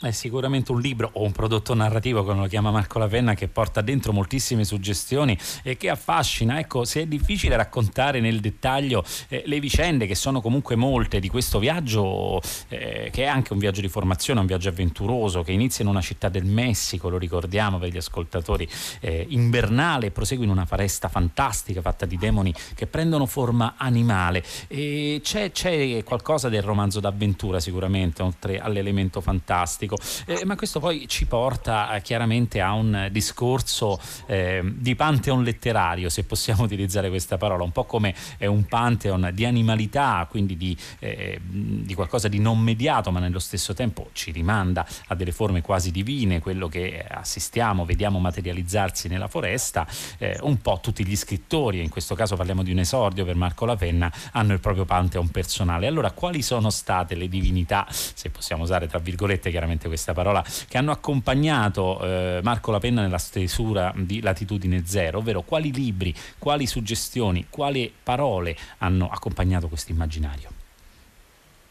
È 0.00 0.12
sicuramente 0.12 0.70
un 0.70 0.80
libro 0.80 1.10
o 1.14 1.24
un 1.24 1.32
prodotto 1.32 1.74
narrativo, 1.74 2.22
come 2.22 2.42
lo 2.42 2.46
chiama 2.46 2.70
Marco 2.70 3.00
Lapenna, 3.00 3.34
che 3.34 3.48
porta 3.48 3.80
dentro 3.80 4.12
moltissime 4.12 4.62
suggestioni 4.62 5.36
e 5.64 5.76
che 5.76 5.90
affascina. 5.90 6.60
Ecco, 6.60 6.84
se 6.84 7.02
è 7.02 7.06
difficile 7.06 7.56
raccontare 7.56 8.20
nel 8.20 8.38
dettaglio 8.38 9.02
eh, 9.26 9.42
le 9.46 9.58
vicende, 9.58 10.06
che 10.06 10.14
sono 10.14 10.40
comunque 10.40 10.76
molte, 10.76 11.18
di 11.18 11.28
questo 11.28 11.58
viaggio, 11.58 12.40
eh, 12.68 13.10
che 13.12 13.24
è 13.24 13.26
anche 13.26 13.52
un 13.52 13.58
viaggio 13.58 13.80
di 13.80 13.88
formazione, 13.88 14.38
un 14.38 14.46
viaggio 14.46 14.68
avventuroso, 14.68 15.42
che 15.42 15.50
inizia 15.50 15.82
in 15.82 15.90
una 15.90 16.00
città 16.00 16.28
del 16.28 16.44
Messico, 16.44 17.08
lo 17.08 17.18
ricordiamo 17.18 17.78
per 17.78 17.88
gli 17.88 17.96
ascoltatori, 17.96 18.68
eh, 19.00 19.26
invernale 19.30 20.12
prosegue 20.12 20.44
in 20.44 20.52
una 20.52 20.66
foresta 20.66 21.08
fantastica 21.08 21.80
fatta 21.80 22.06
di 22.06 22.16
demoni 22.16 22.54
che 22.76 22.86
prendono 22.86 23.26
forma 23.26 23.74
animale. 23.76 24.44
E 24.68 25.20
c'è, 25.24 25.50
c'è 25.50 26.04
qualcosa 26.04 26.48
del 26.48 26.62
romanzo 26.62 27.00
d'avventura 27.00 27.58
sicuramente, 27.58 28.22
oltre 28.22 28.60
all'elemento 28.60 29.20
fantastico 29.20 29.46
politico, 29.88 29.96
eh, 30.26 30.44
ma 30.44 30.56
questo 30.56 30.80
poi 30.80 31.08
ci 31.08 31.26
porta 31.26 31.94
eh, 31.94 32.02
chiaramente 32.02 32.60
a 32.60 32.72
un 32.72 33.08
discorso 33.10 33.98
eh, 34.26 34.60
di 34.64 34.94
pantheon 34.94 35.42
letterario, 35.42 36.08
se 36.08 36.24
possiamo 36.24 36.64
utilizzare 36.64 37.08
questa 37.08 37.38
parola, 37.38 37.64
un 37.64 37.72
po' 37.72 37.84
come 37.84 38.14
è 38.36 38.46
un 38.46 38.64
pantheon 38.66 39.30
di 39.32 39.44
animalità, 39.44 40.26
quindi 40.28 40.56
di, 40.56 40.76
eh, 40.98 41.40
di 41.42 41.94
qualcosa 41.94 42.28
di 42.28 42.38
non 42.38 42.58
mediato, 42.58 43.10
ma 43.10 43.20
nello 43.20 43.38
stesso 43.38 43.74
tempo 43.74 44.10
ci 44.12 44.30
rimanda 44.30 44.86
a 45.08 45.14
delle 45.14 45.32
forme 45.32 45.62
quasi 45.62 45.90
divine, 45.90 46.40
quello 46.40 46.68
che 46.68 47.04
assistiamo, 47.08 47.84
vediamo 47.84 48.18
materializzarsi 48.18 49.08
nella 49.08 49.28
foresta, 49.28 49.86
eh, 50.18 50.38
un 50.42 50.60
po' 50.60 50.78
tutti 50.82 51.06
gli 51.06 51.16
scrittori, 51.16 51.82
in 51.82 51.88
questo 51.88 52.14
caso 52.14 52.36
parliamo 52.36 52.62
di 52.62 52.72
un 52.72 52.78
esordio 52.80 53.24
per 53.24 53.36
Marco 53.36 53.64
Lapenna, 53.64 54.12
hanno 54.32 54.52
il 54.52 54.60
proprio 54.60 54.84
pantheon 54.84 55.28
personale. 55.28 55.86
Allora, 55.86 56.10
quali 56.10 56.42
sono 56.42 56.70
state 56.70 57.14
le 57.14 57.28
divinità, 57.28 57.86
se 57.88 58.30
possiamo 58.30 58.62
usare 58.62 58.86
tra 58.86 58.98
virgolette 58.98 59.37
chiaramente, 59.38 59.66
veramente 59.68 59.86
questa 59.86 60.12
parola, 60.14 60.44
che 60.68 60.78
hanno 60.78 60.90
accompagnato 60.90 62.00
eh, 62.02 62.40
Marco 62.42 62.72
La 62.72 62.78
Penna 62.78 63.02
nella 63.02 63.18
stesura 63.18 63.92
di 63.94 64.20
Latitudine 64.20 64.82
Zero, 64.84 65.18
ovvero 65.18 65.42
quali 65.42 65.72
libri, 65.72 66.14
quali 66.38 66.66
suggestioni, 66.66 67.46
quali 67.48 67.92
parole 68.02 68.56
hanno 68.78 69.08
accompagnato 69.08 69.68
questo 69.68 69.92
immaginario? 69.92 70.50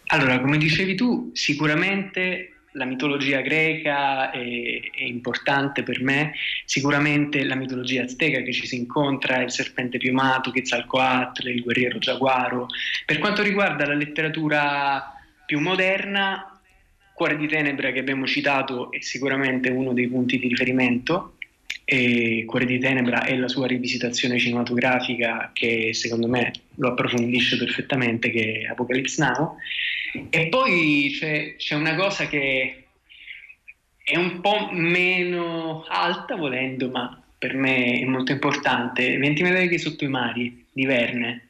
Allora, 0.08 0.40
come 0.40 0.58
dicevi 0.58 0.96
tu, 0.96 1.32
sicuramente 1.34 2.54
la 2.74 2.86
mitologia 2.86 3.42
greca 3.42 4.30
è, 4.30 4.40
è, 4.40 5.04
importante 5.04 5.82
per 5.82 6.02
me, 6.02 6.34
sicuramente 6.64 7.44
la 7.44 7.56
mitologia 7.56 8.04
azteca 8.04 8.42
che 8.42 8.54
ci 8.54 8.68
si 8.68 8.78
incontra, 8.78 9.42
il 9.42 9.52
serpente 9.52 9.98
piumato, 9.98 10.52
Quetzalcoatl, 10.52 11.48
il 11.50 11.64
guerriero 11.64 11.98
giaguaro. 11.98 12.68
Per 13.06 13.18
quanto 13.18 13.42
riguarda 13.42 13.86
la 13.88 13.96
letteratura 13.96 15.12
più 15.46 15.60
moderna, 15.60 16.57
Cuore 17.18 17.36
di 17.36 17.48
Tenebra 17.48 17.92
che 17.92 17.98
abbiamo 17.98 18.28
citato 18.28 18.92
è 18.92 19.02
sicuramente 19.02 19.72
uno 19.72 19.92
dei 19.92 20.08
punti 20.08 20.38
di 20.38 20.50
riferimento. 20.50 21.38
E 21.84 22.44
Cuore 22.46 22.68
di 22.68 22.78
Tenebra 22.78 23.24
è 23.24 23.36
la 23.36 23.48
sua 23.48 23.66
rivisitazione 23.66 24.38
cinematografica 24.38 25.50
che 25.52 25.96
secondo 25.96 26.28
me 26.28 26.52
lo 26.76 26.90
approfondisce 26.90 27.58
perfettamente 27.58 28.30
che 28.30 28.62
è 28.62 28.70
Apocalypse 28.70 29.24
Now. 29.24 29.56
E 30.30 30.48
poi 30.50 31.12
c'è, 31.18 31.56
c'è 31.56 31.74
una 31.74 31.96
cosa 31.96 32.28
che 32.28 32.84
è 34.04 34.16
un 34.16 34.40
po' 34.40 34.70
meno 34.74 35.86
alta 35.88 36.36
volendo 36.36 36.92
ma 36.92 37.20
per 37.36 37.56
me 37.56 38.00
è 38.00 38.06
molto 38.06 38.32
importante. 38.32 39.18
20 39.18 39.42
medaglie 39.42 39.80
sotto 39.80 40.04
i 40.04 40.08
mari 40.08 40.68
di 40.72 40.86
Verne. 40.86 41.48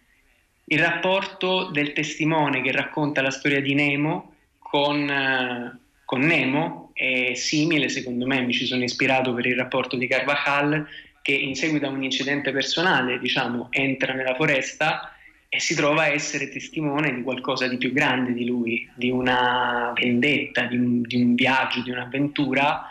Il 0.64 0.80
rapporto 0.80 1.72
del 1.72 1.92
testimone 1.92 2.62
che 2.62 2.72
racconta 2.72 3.22
la 3.22 3.32
storia 3.32 3.60
di 3.60 3.74
Nemo 3.74 4.36
con, 4.70 5.10
eh, 5.10 5.80
con 6.04 6.20
Nemo 6.22 6.92
è 6.94 7.34
simile, 7.36 7.88
secondo 7.88 8.26
me, 8.26 8.42
mi 8.42 8.54
ci 8.54 8.66
sono 8.66 8.84
ispirato 8.84 9.34
per 9.34 9.46
il 9.46 9.56
rapporto 9.56 9.96
di 9.96 10.08
Carvajal 10.08 10.86
che 11.22 11.32
in 11.32 11.56
seguito 11.56 11.86
a 11.86 11.90
un 11.90 12.04
incidente 12.04 12.52
personale, 12.52 13.20
diciamo, 13.20 13.68
entra 13.70 14.14
nella 14.14 14.36
foresta 14.36 15.14
e 15.50 15.60
si 15.60 15.76
trova 15.76 16.04
a 16.04 16.08
essere 16.08 16.50
testimone 16.50 17.14
di 17.14 17.22
qualcosa 17.22 17.68
di 17.68 17.78
più 17.78 17.94
grande 17.94 18.34
di 18.34 18.46
lui, 18.46 18.90
di 18.96 19.10
una 19.10 19.94
vendetta, 19.96 20.64
di 20.64 20.78
un, 20.78 21.02
di 21.02 21.22
un 21.22 21.36
viaggio, 21.36 21.82
di 21.82 21.92
un'avventura 21.92 22.84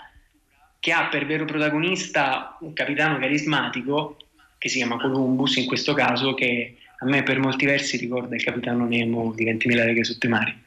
che 0.81 0.93
ha 0.93 1.09
per 1.09 1.27
vero 1.27 1.45
protagonista 1.45 2.57
un 2.61 2.73
capitano 2.73 3.19
carismatico 3.19 4.17
che 4.59 4.69
si 4.69 4.77
chiama 4.77 4.97
Columbus 4.97 5.57
in 5.57 5.67
questo 5.67 5.93
caso, 5.93 6.33
che 6.33 6.77
a 6.99 7.07
me 7.07 7.23
per 7.23 7.39
molti 7.39 7.67
versi 7.67 7.99
ricorda 7.99 8.35
il 8.35 8.45
capitano 8.45 8.87
Nemo 8.87 9.33
di 9.35 9.45
20.000 9.45 9.75
leghe 9.75 10.05
sotto 10.05 10.27
i 10.27 10.29
mari. 10.31 10.65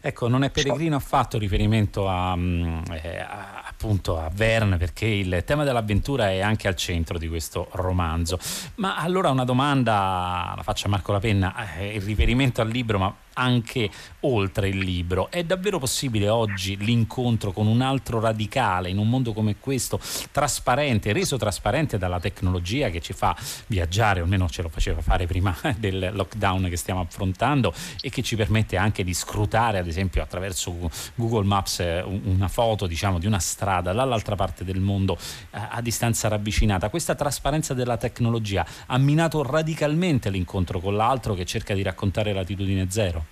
Ecco, 0.00 0.28
non 0.28 0.44
è 0.44 0.50
peregrino 0.50 0.96
affatto 0.96 1.38
riferimento 1.38 2.08
a, 2.08 2.36
mm, 2.36 2.82
eh, 2.90 3.18
a, 3.20 3.62
appunto 3.66 4.18
a 4.18 4.30
Verne 4.32 4.76
perché 4.76 5.06
il 5.06 5.42
tema 5.44 5.64
dell'avventura 5.64 6.30
è 6.30 6.40
anche 6.40 6.68
al 6.68 6.76
centro 6.76 7.18
di 7.18 7.28
questo 7.28 7.68
romanzo. 7.72 8.38
Ma 8.76 8.96
allora 8.96 9.30
una 9.30 9.44
domanda 9.44 10.52
la 10.56 10.62
faccio 10.62 10.86
a 10.86 10.90
Marco 10.90 11.12
La 11.12 11.20
Penna, 11.20 11.76
eh, 11.76 11.94
il 11.94 12.02
riferimento 12.02 12.60
al 12.60 12.68
libro, 12.68 12.98
ma 12.98 13.14
anche 13.34 13.90
oltre 14.20 14.68
il 14.68 14.78
libro. 14.78 15.30
È 15.30 15.44
davvero 15.44 15.78
possibile 15.78 16.28
oggi 16.28 16.76
l'incontro 16.76 17.52
con 17.52 17.66
un 17.66 17.80
altro 17.80 18.20
radicale 18.20 18.90
in 18.90 18.98
un 18.98 19.08
mondo 19.08 19.32
come 19.32 19.56
questo, 19.58 20.00
trasparente, 20.30 21.12
reso 21.12 21.36
trasparente 21.36 21.98
dalla 21.98 22.20
tecnologia 22.20 22.90
che 22.90 23.00
ci 23.00 23.12
fa 23.12 23.36
viaggiare, 23.66 24.20
o 24.20 24.24
almeno 24.24 24.48
ce 24.48 24.62
lo 24.62 24.68
faceva 24.68 25.00
fare 25.00 25.26
prima 25.26 25.56
del 25.76 26.10
lockdown 26.12 26.68
che 26.68 26.76
stiamo 26.76 27.00
affrontando 27.00 27.72
e 28.00 28.10
che 28.10 28.22
ci 28.22 28.36
permette 28.36 28.76
anche 28.76 29.04
di 29.04 29.14
scrutare, 29.14 29.78
ad 29.78 29.86
esempio 29.86 30.22
attraverso 30.22 30.90
Google 31.14 31.44
Maps, 31.44 31.80
eh, 31.80 32.02
una 32.02 32.48
foto 32.48 32.86
diciamo, 32.86 33.18
di 33.18 33.26
una 33.26 33.38
strada 33.38 33.92
dall'altra 33.92 34.34
parte 34.36 34.64
del 34.64 34.80
mondo 34.80 35.16
eh, 35.50 35.58
a 35.70 35.80
distanza 35.80 36.28
ravvicinata. 36.28 36.88
Questa 36.88 37.14
trasparenza 37.14 37.74
della 37.74 37.96
tecnologia 37.96 38.64
ha 38.86 38.98
minato 38.98 39.42
radicalmente 39.42 40.30
l'incontro 40.30 40.80
con 40.80 40.96
l'altro 40.96 41.34
che 41.34 41.44
cerca 41.44 41.74
di 41.74 41.82
raccontare 41.82 42.32
l'attitudine 42.32 42.86
zero. 42.90 43.23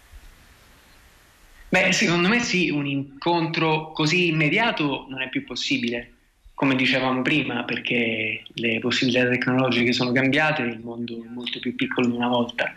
Beh, 1.73 1.91
secondo 1.93 2.29
me 2.29 2.41
sì, 2.41 2.69
un 2.69 2.87
incontro 2.87 3.93
così 3.93 4.29
immediato 4.29 5.07
non 5.09 5.23
è 5.23 5.31
più 5.31 5.43
possibile, 5.43 6.13
come 6.53 6.77
dicevamo 6.77 7.23
prima, 7.23 7.65
perché 7.65 8.43
le 8.53 8.79
possibilità 8.79 9.27
tecnologiche 9.27 9.95
sono 9.95 10.13
cambiate, 10.13 10.61
il 10.61 10.81
mondo 10.81 11.25
è 11.25 11.29
molto 11.29 11.61
più 11.61 11.75
piccolo 11.75 12.09
di 12.09 12.15
una 12.15 12.29
volta. 12.29 12.75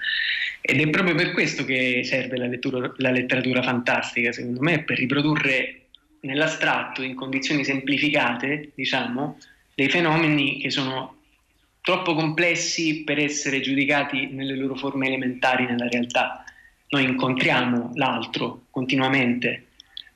Ed 0.61 0.79
è 0.79 0.89
proprio 0.89 1.13
per 1.13 1.33
questo 1.33 1.65
che 1.65 2.03
serve 2.05 2.37
la, 2.37 2.45
lettura, 2.47 2.89
la 2.99 3.11
letteratura 3.11 3.61
fantastica, 3.61 4.31
secondo 4.31 4.61
me, 4.61 4.83
per 4.83 4.97
riprodurre 4.97 5.87
nell'astratto, 6.21 7.01
in 7.01 7.15
condizioni 7.15 7.65
semplificate, 7.65 8.71
diciamo, 8.75 9.39
dei 9.75 9.89
fenomeni 9.89 10.61
che 10.61 10.69
sono 10.69 11.17
troppo 11.81 12.15
complessi 12.15 13.03
per 13.03 13.19
essere 13.19 13.59
giudicati 13.59 14.27
nelle 14.27 14.55
loro 14.55 14.75
forme 14.75 15.07
elementari 15.07 15.65
nella 15.65 15.89
realtà 15.89 16.44
noi 16.89 17.03
incontriamo 17.03 17.91
l'altro 17.95 18.65
continuamente. 18.69 19.67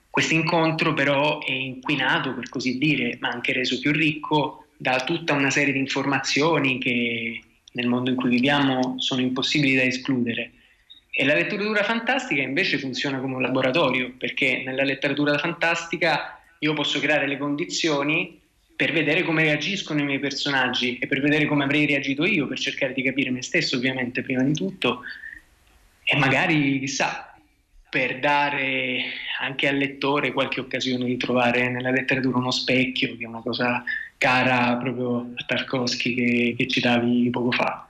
Questo 0.10 0.34
incontro 0.34 0.93
però 0.93 1.39
è 1.41 1.51
inquinato, 1.51 2.34
per 2.34 2.49
così 2.49 2.77
dire, 2.77 3.17
ma 3.19 3.29
anche 3.29 3.53
reso 3.53 3.79
più 3.79 3.91
ricco 3.91 4.65
da 4.75 5.01
tutta 5.01 5.34
una 5.34 5.49
serie 5.49 5.73
di 5.73 5.79
informazioni 5.79 6.79
che 6.79 7.41
nel 7.73 7.88
mondo 7.88 8.10
in 8.10 8.15
cui 8.15 8.29
viviamo 8.29 8.95
sono 8.97 9.21
impossibili 9.21 9.75
da 9.75 9.84
escludere. 9.84 10.51
E 11.12 11.25
la 11.25 11.34
letteratura 11.34 11.84
fantastica 11.84 12.41
invece 12.41 12.77
funziona 12.77 13.19
come 13.19 13.36
un 13.36 13.41
laboratorio, 13.41 14.13
perché 14.17 14.63
nella 14.65 14.84
letteratura 14.84 15.38
fantastica 15.38 16.39
io 16.60 16.73
posso 16.73 16.99
creare 16.99 17.27
le 17.27 17.38
condizioni 17.38 18.39
per 18.75 18.93
vedere 18.93 19.23
come 19.23 19.43
reagiscono 19.43 19.99
i 19.99 20.05
miei 20.05 20.19
personaggi 20.19 20.97
e 20.99 21.08
per 21.08 21.19
vedere 21.19 21.45
come 21.45 21.65
avrei 21.65 21.86
reagito 21.86 22.25
io, 22.25 22.47
per 22.47 22.58
cercare 22.58 22.93
di 22.93 23.03
capire 23.03 23.29
me 23.29 23.41
stesso 23.41 23.75
ovviamente 23.75 24.21
prima 24.21 24.41
di 24.41 24.53
tutto, 24.53 25.01
e 26.12 26.17
magari 26.17 26.80
chissà 26.80 27.34
per 27.89 28.19
dare 28.19 29.04
anche 29.39 29.67
al 29.67 29.78
lettore 29.78 30.32
qualche 30.32 30.60
occasione 30.60 31.06
di 31.06 31.17
trovare 31.17 31.69
nella 31.69 31.91
letteratura 31.91 32.38
uno 32.38 32.52
specchio, 32.52 33.17
che 33.17 33.24
è 33.24 33.28
una 33.28 33.41
cosa 33.41 33.84
cara 34.17 34.76
proprio 34.78 35.32
a 35.36 35.43
Tarkovsky 35.45 36.13
che, 36.13 36.56
che 36.58 36.67
citavi 36.67 37.30
poco 37.32 37.52
fa. 37.52 37.88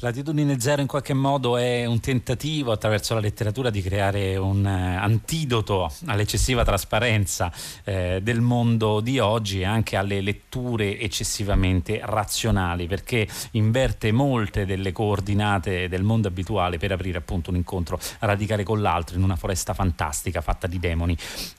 Latitudine 0.00 0.60
Zero 0.60 0.82
in 0.82 0.86
qualche 0.86 1.14
modo 1.14 1.56
è 1.56 1.86
un 1.86 2.00
tentativo 2.00 2.70
attraverso 2.70 3.14
la 3.14 3.20
letteratura 3.20 3.70
di 3.70 3.80
creare 3.80 4.36
un 4.36 4.66
eh, 4.66 4.96
antidoto 4.96 5.90
all'eccessiva 6.04 6.64
trasparenza 6.64 7.50
eh, 7.82 8.20
del 8.22 8.42
mondo 8.42 9.00
di 9.00 9.18
oggi 9.18 9.60
e 9.60 9.64
anche 9.64 9.96
alle 9.96 10.20
letture 10.20 11.00
eccessivamente 11.00 11.98
razionali 12.04 12.86
perché 12.86 13.26
inverte 13.52 14.12
molte 14.12 14.66
delle 14.66 14.92
coordinate 14.92 15.88
del 15.88 16.02
mondo 16.02 16.28
abituale 16.28 16.76
per 16.76 16.92
aprire 16.92 17.16
appunto 17.16 17.48
un 17.48 17.56
incontro 17.56 17.98
radicale 18.18 18.64
con 18.64 18.82
l'altro 18.82 19.16
in 19.16 19.22
una 19.22 19.36
foresta 19.36 19.72
fantastica 19.72 20.42
fatta 20.42 20.66
di 20.66 20.78
demoni 20.78 21.16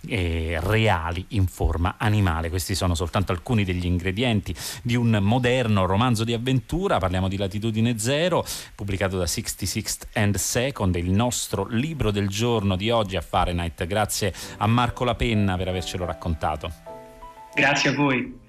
eh, 0.10 0.60
reali 0.62 1.26
in 1.30 1.47
forma 1.47 1.95
animale. 1.97 2.50
Questi 2.50 2.76
sono 2.76 2.93
soltanto 2.93 3.32
alcuni 3.32 3.63
degli 3.63 3.86
ingredienti 3.86 4.56
di 4.84 4.95
un 4.95 5.17
moderno 5.23 5.88
romanzo 5.88 6.23
di 6.23 6.34
avventura, 6.34 7.00
parliamo 7.00 7.28
di 7.28 7.38
Latitudine 7.38 7.97
Zero 7.97 8.26
Zero, 8.27 8.45
pubblicato 8.75 9.17
da 9.17 9.23
66th 9.23 10.07
and 10.13 10.35
Second, 10.35 10.95
il 10.95 11.09
nostro 11.09 11.65
libro 11.65 12.11
del 12.11 12.27
giorno 12.27 12.75
di 12.75 12.89
oggi 12.89 13.15
a 13.15 13.21
Fahrenheit. 13.21 13.85
Grazie 13.85 14.33
a 14.57 14.67
Marco 14.67 15.05
La 15.05 15.15
Penna 15.15 15.55
per 15.55 15.69
avercelo 15.69 16.03
raccontato. 16.03 16.69
Grazie 17.55 17.91
a 17.91 17.93
voi. 17.93 18.46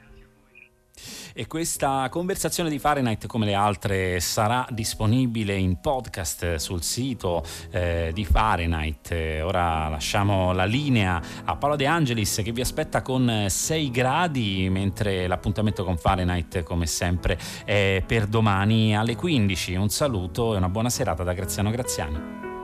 E 1.41 1.47
questa 1.47 2.09
conversazione 2.11 2.69
di 2.69 2.81
Fahrenheit, 2.81 3.29
come 3.29 3.47
le 3.47 3.55
altre, 3.55 4.19
sarà 4.19 4.67
disponibile 4.71 5.55
in 5.55 5.79
podcast 5.81 6.57
sul 6.57 6.83
sito 6.83 7.45
eh, 7.71 8.11
di 8.13 8.25
Fahrenheit. 8.25 9.41
Ora 9.45 9.87
lasciamo 9.89 10.51
la 10.51 10.65
linea 10.65 11.23
a 11.45 11.55
Paolo 11.55 11.77
De 11.77 11.87
Angelis 11.87 12.41
che 12.43 12.51
vi 12.51 12.61
aspetta 12.61 13.03
con 13.03 13.45
6 13.49 13.91
gradi, 13.93 14.69
mentre 14.69 15.29
l'appuntamento 15.29 15.85
con 15.85 15.97
Fahrenheit, 15.97 16.65
come 16.65 16.87
sempre, 16.87 17.39
è 17.65 18.03
per 18.05 18.27
domani 18.27 18.97
alle 18.97 19.15
15. 19.15 19.77
Un 19.77 19.91
saluto 19.91 20.55
e 20.55 20.57
una 20.57 20.69
buona 20.69 20.91
serata 20.91 21.23
da 21.23 21.35
Graziano 21.35 21.71
Graziani. 21.71 22.58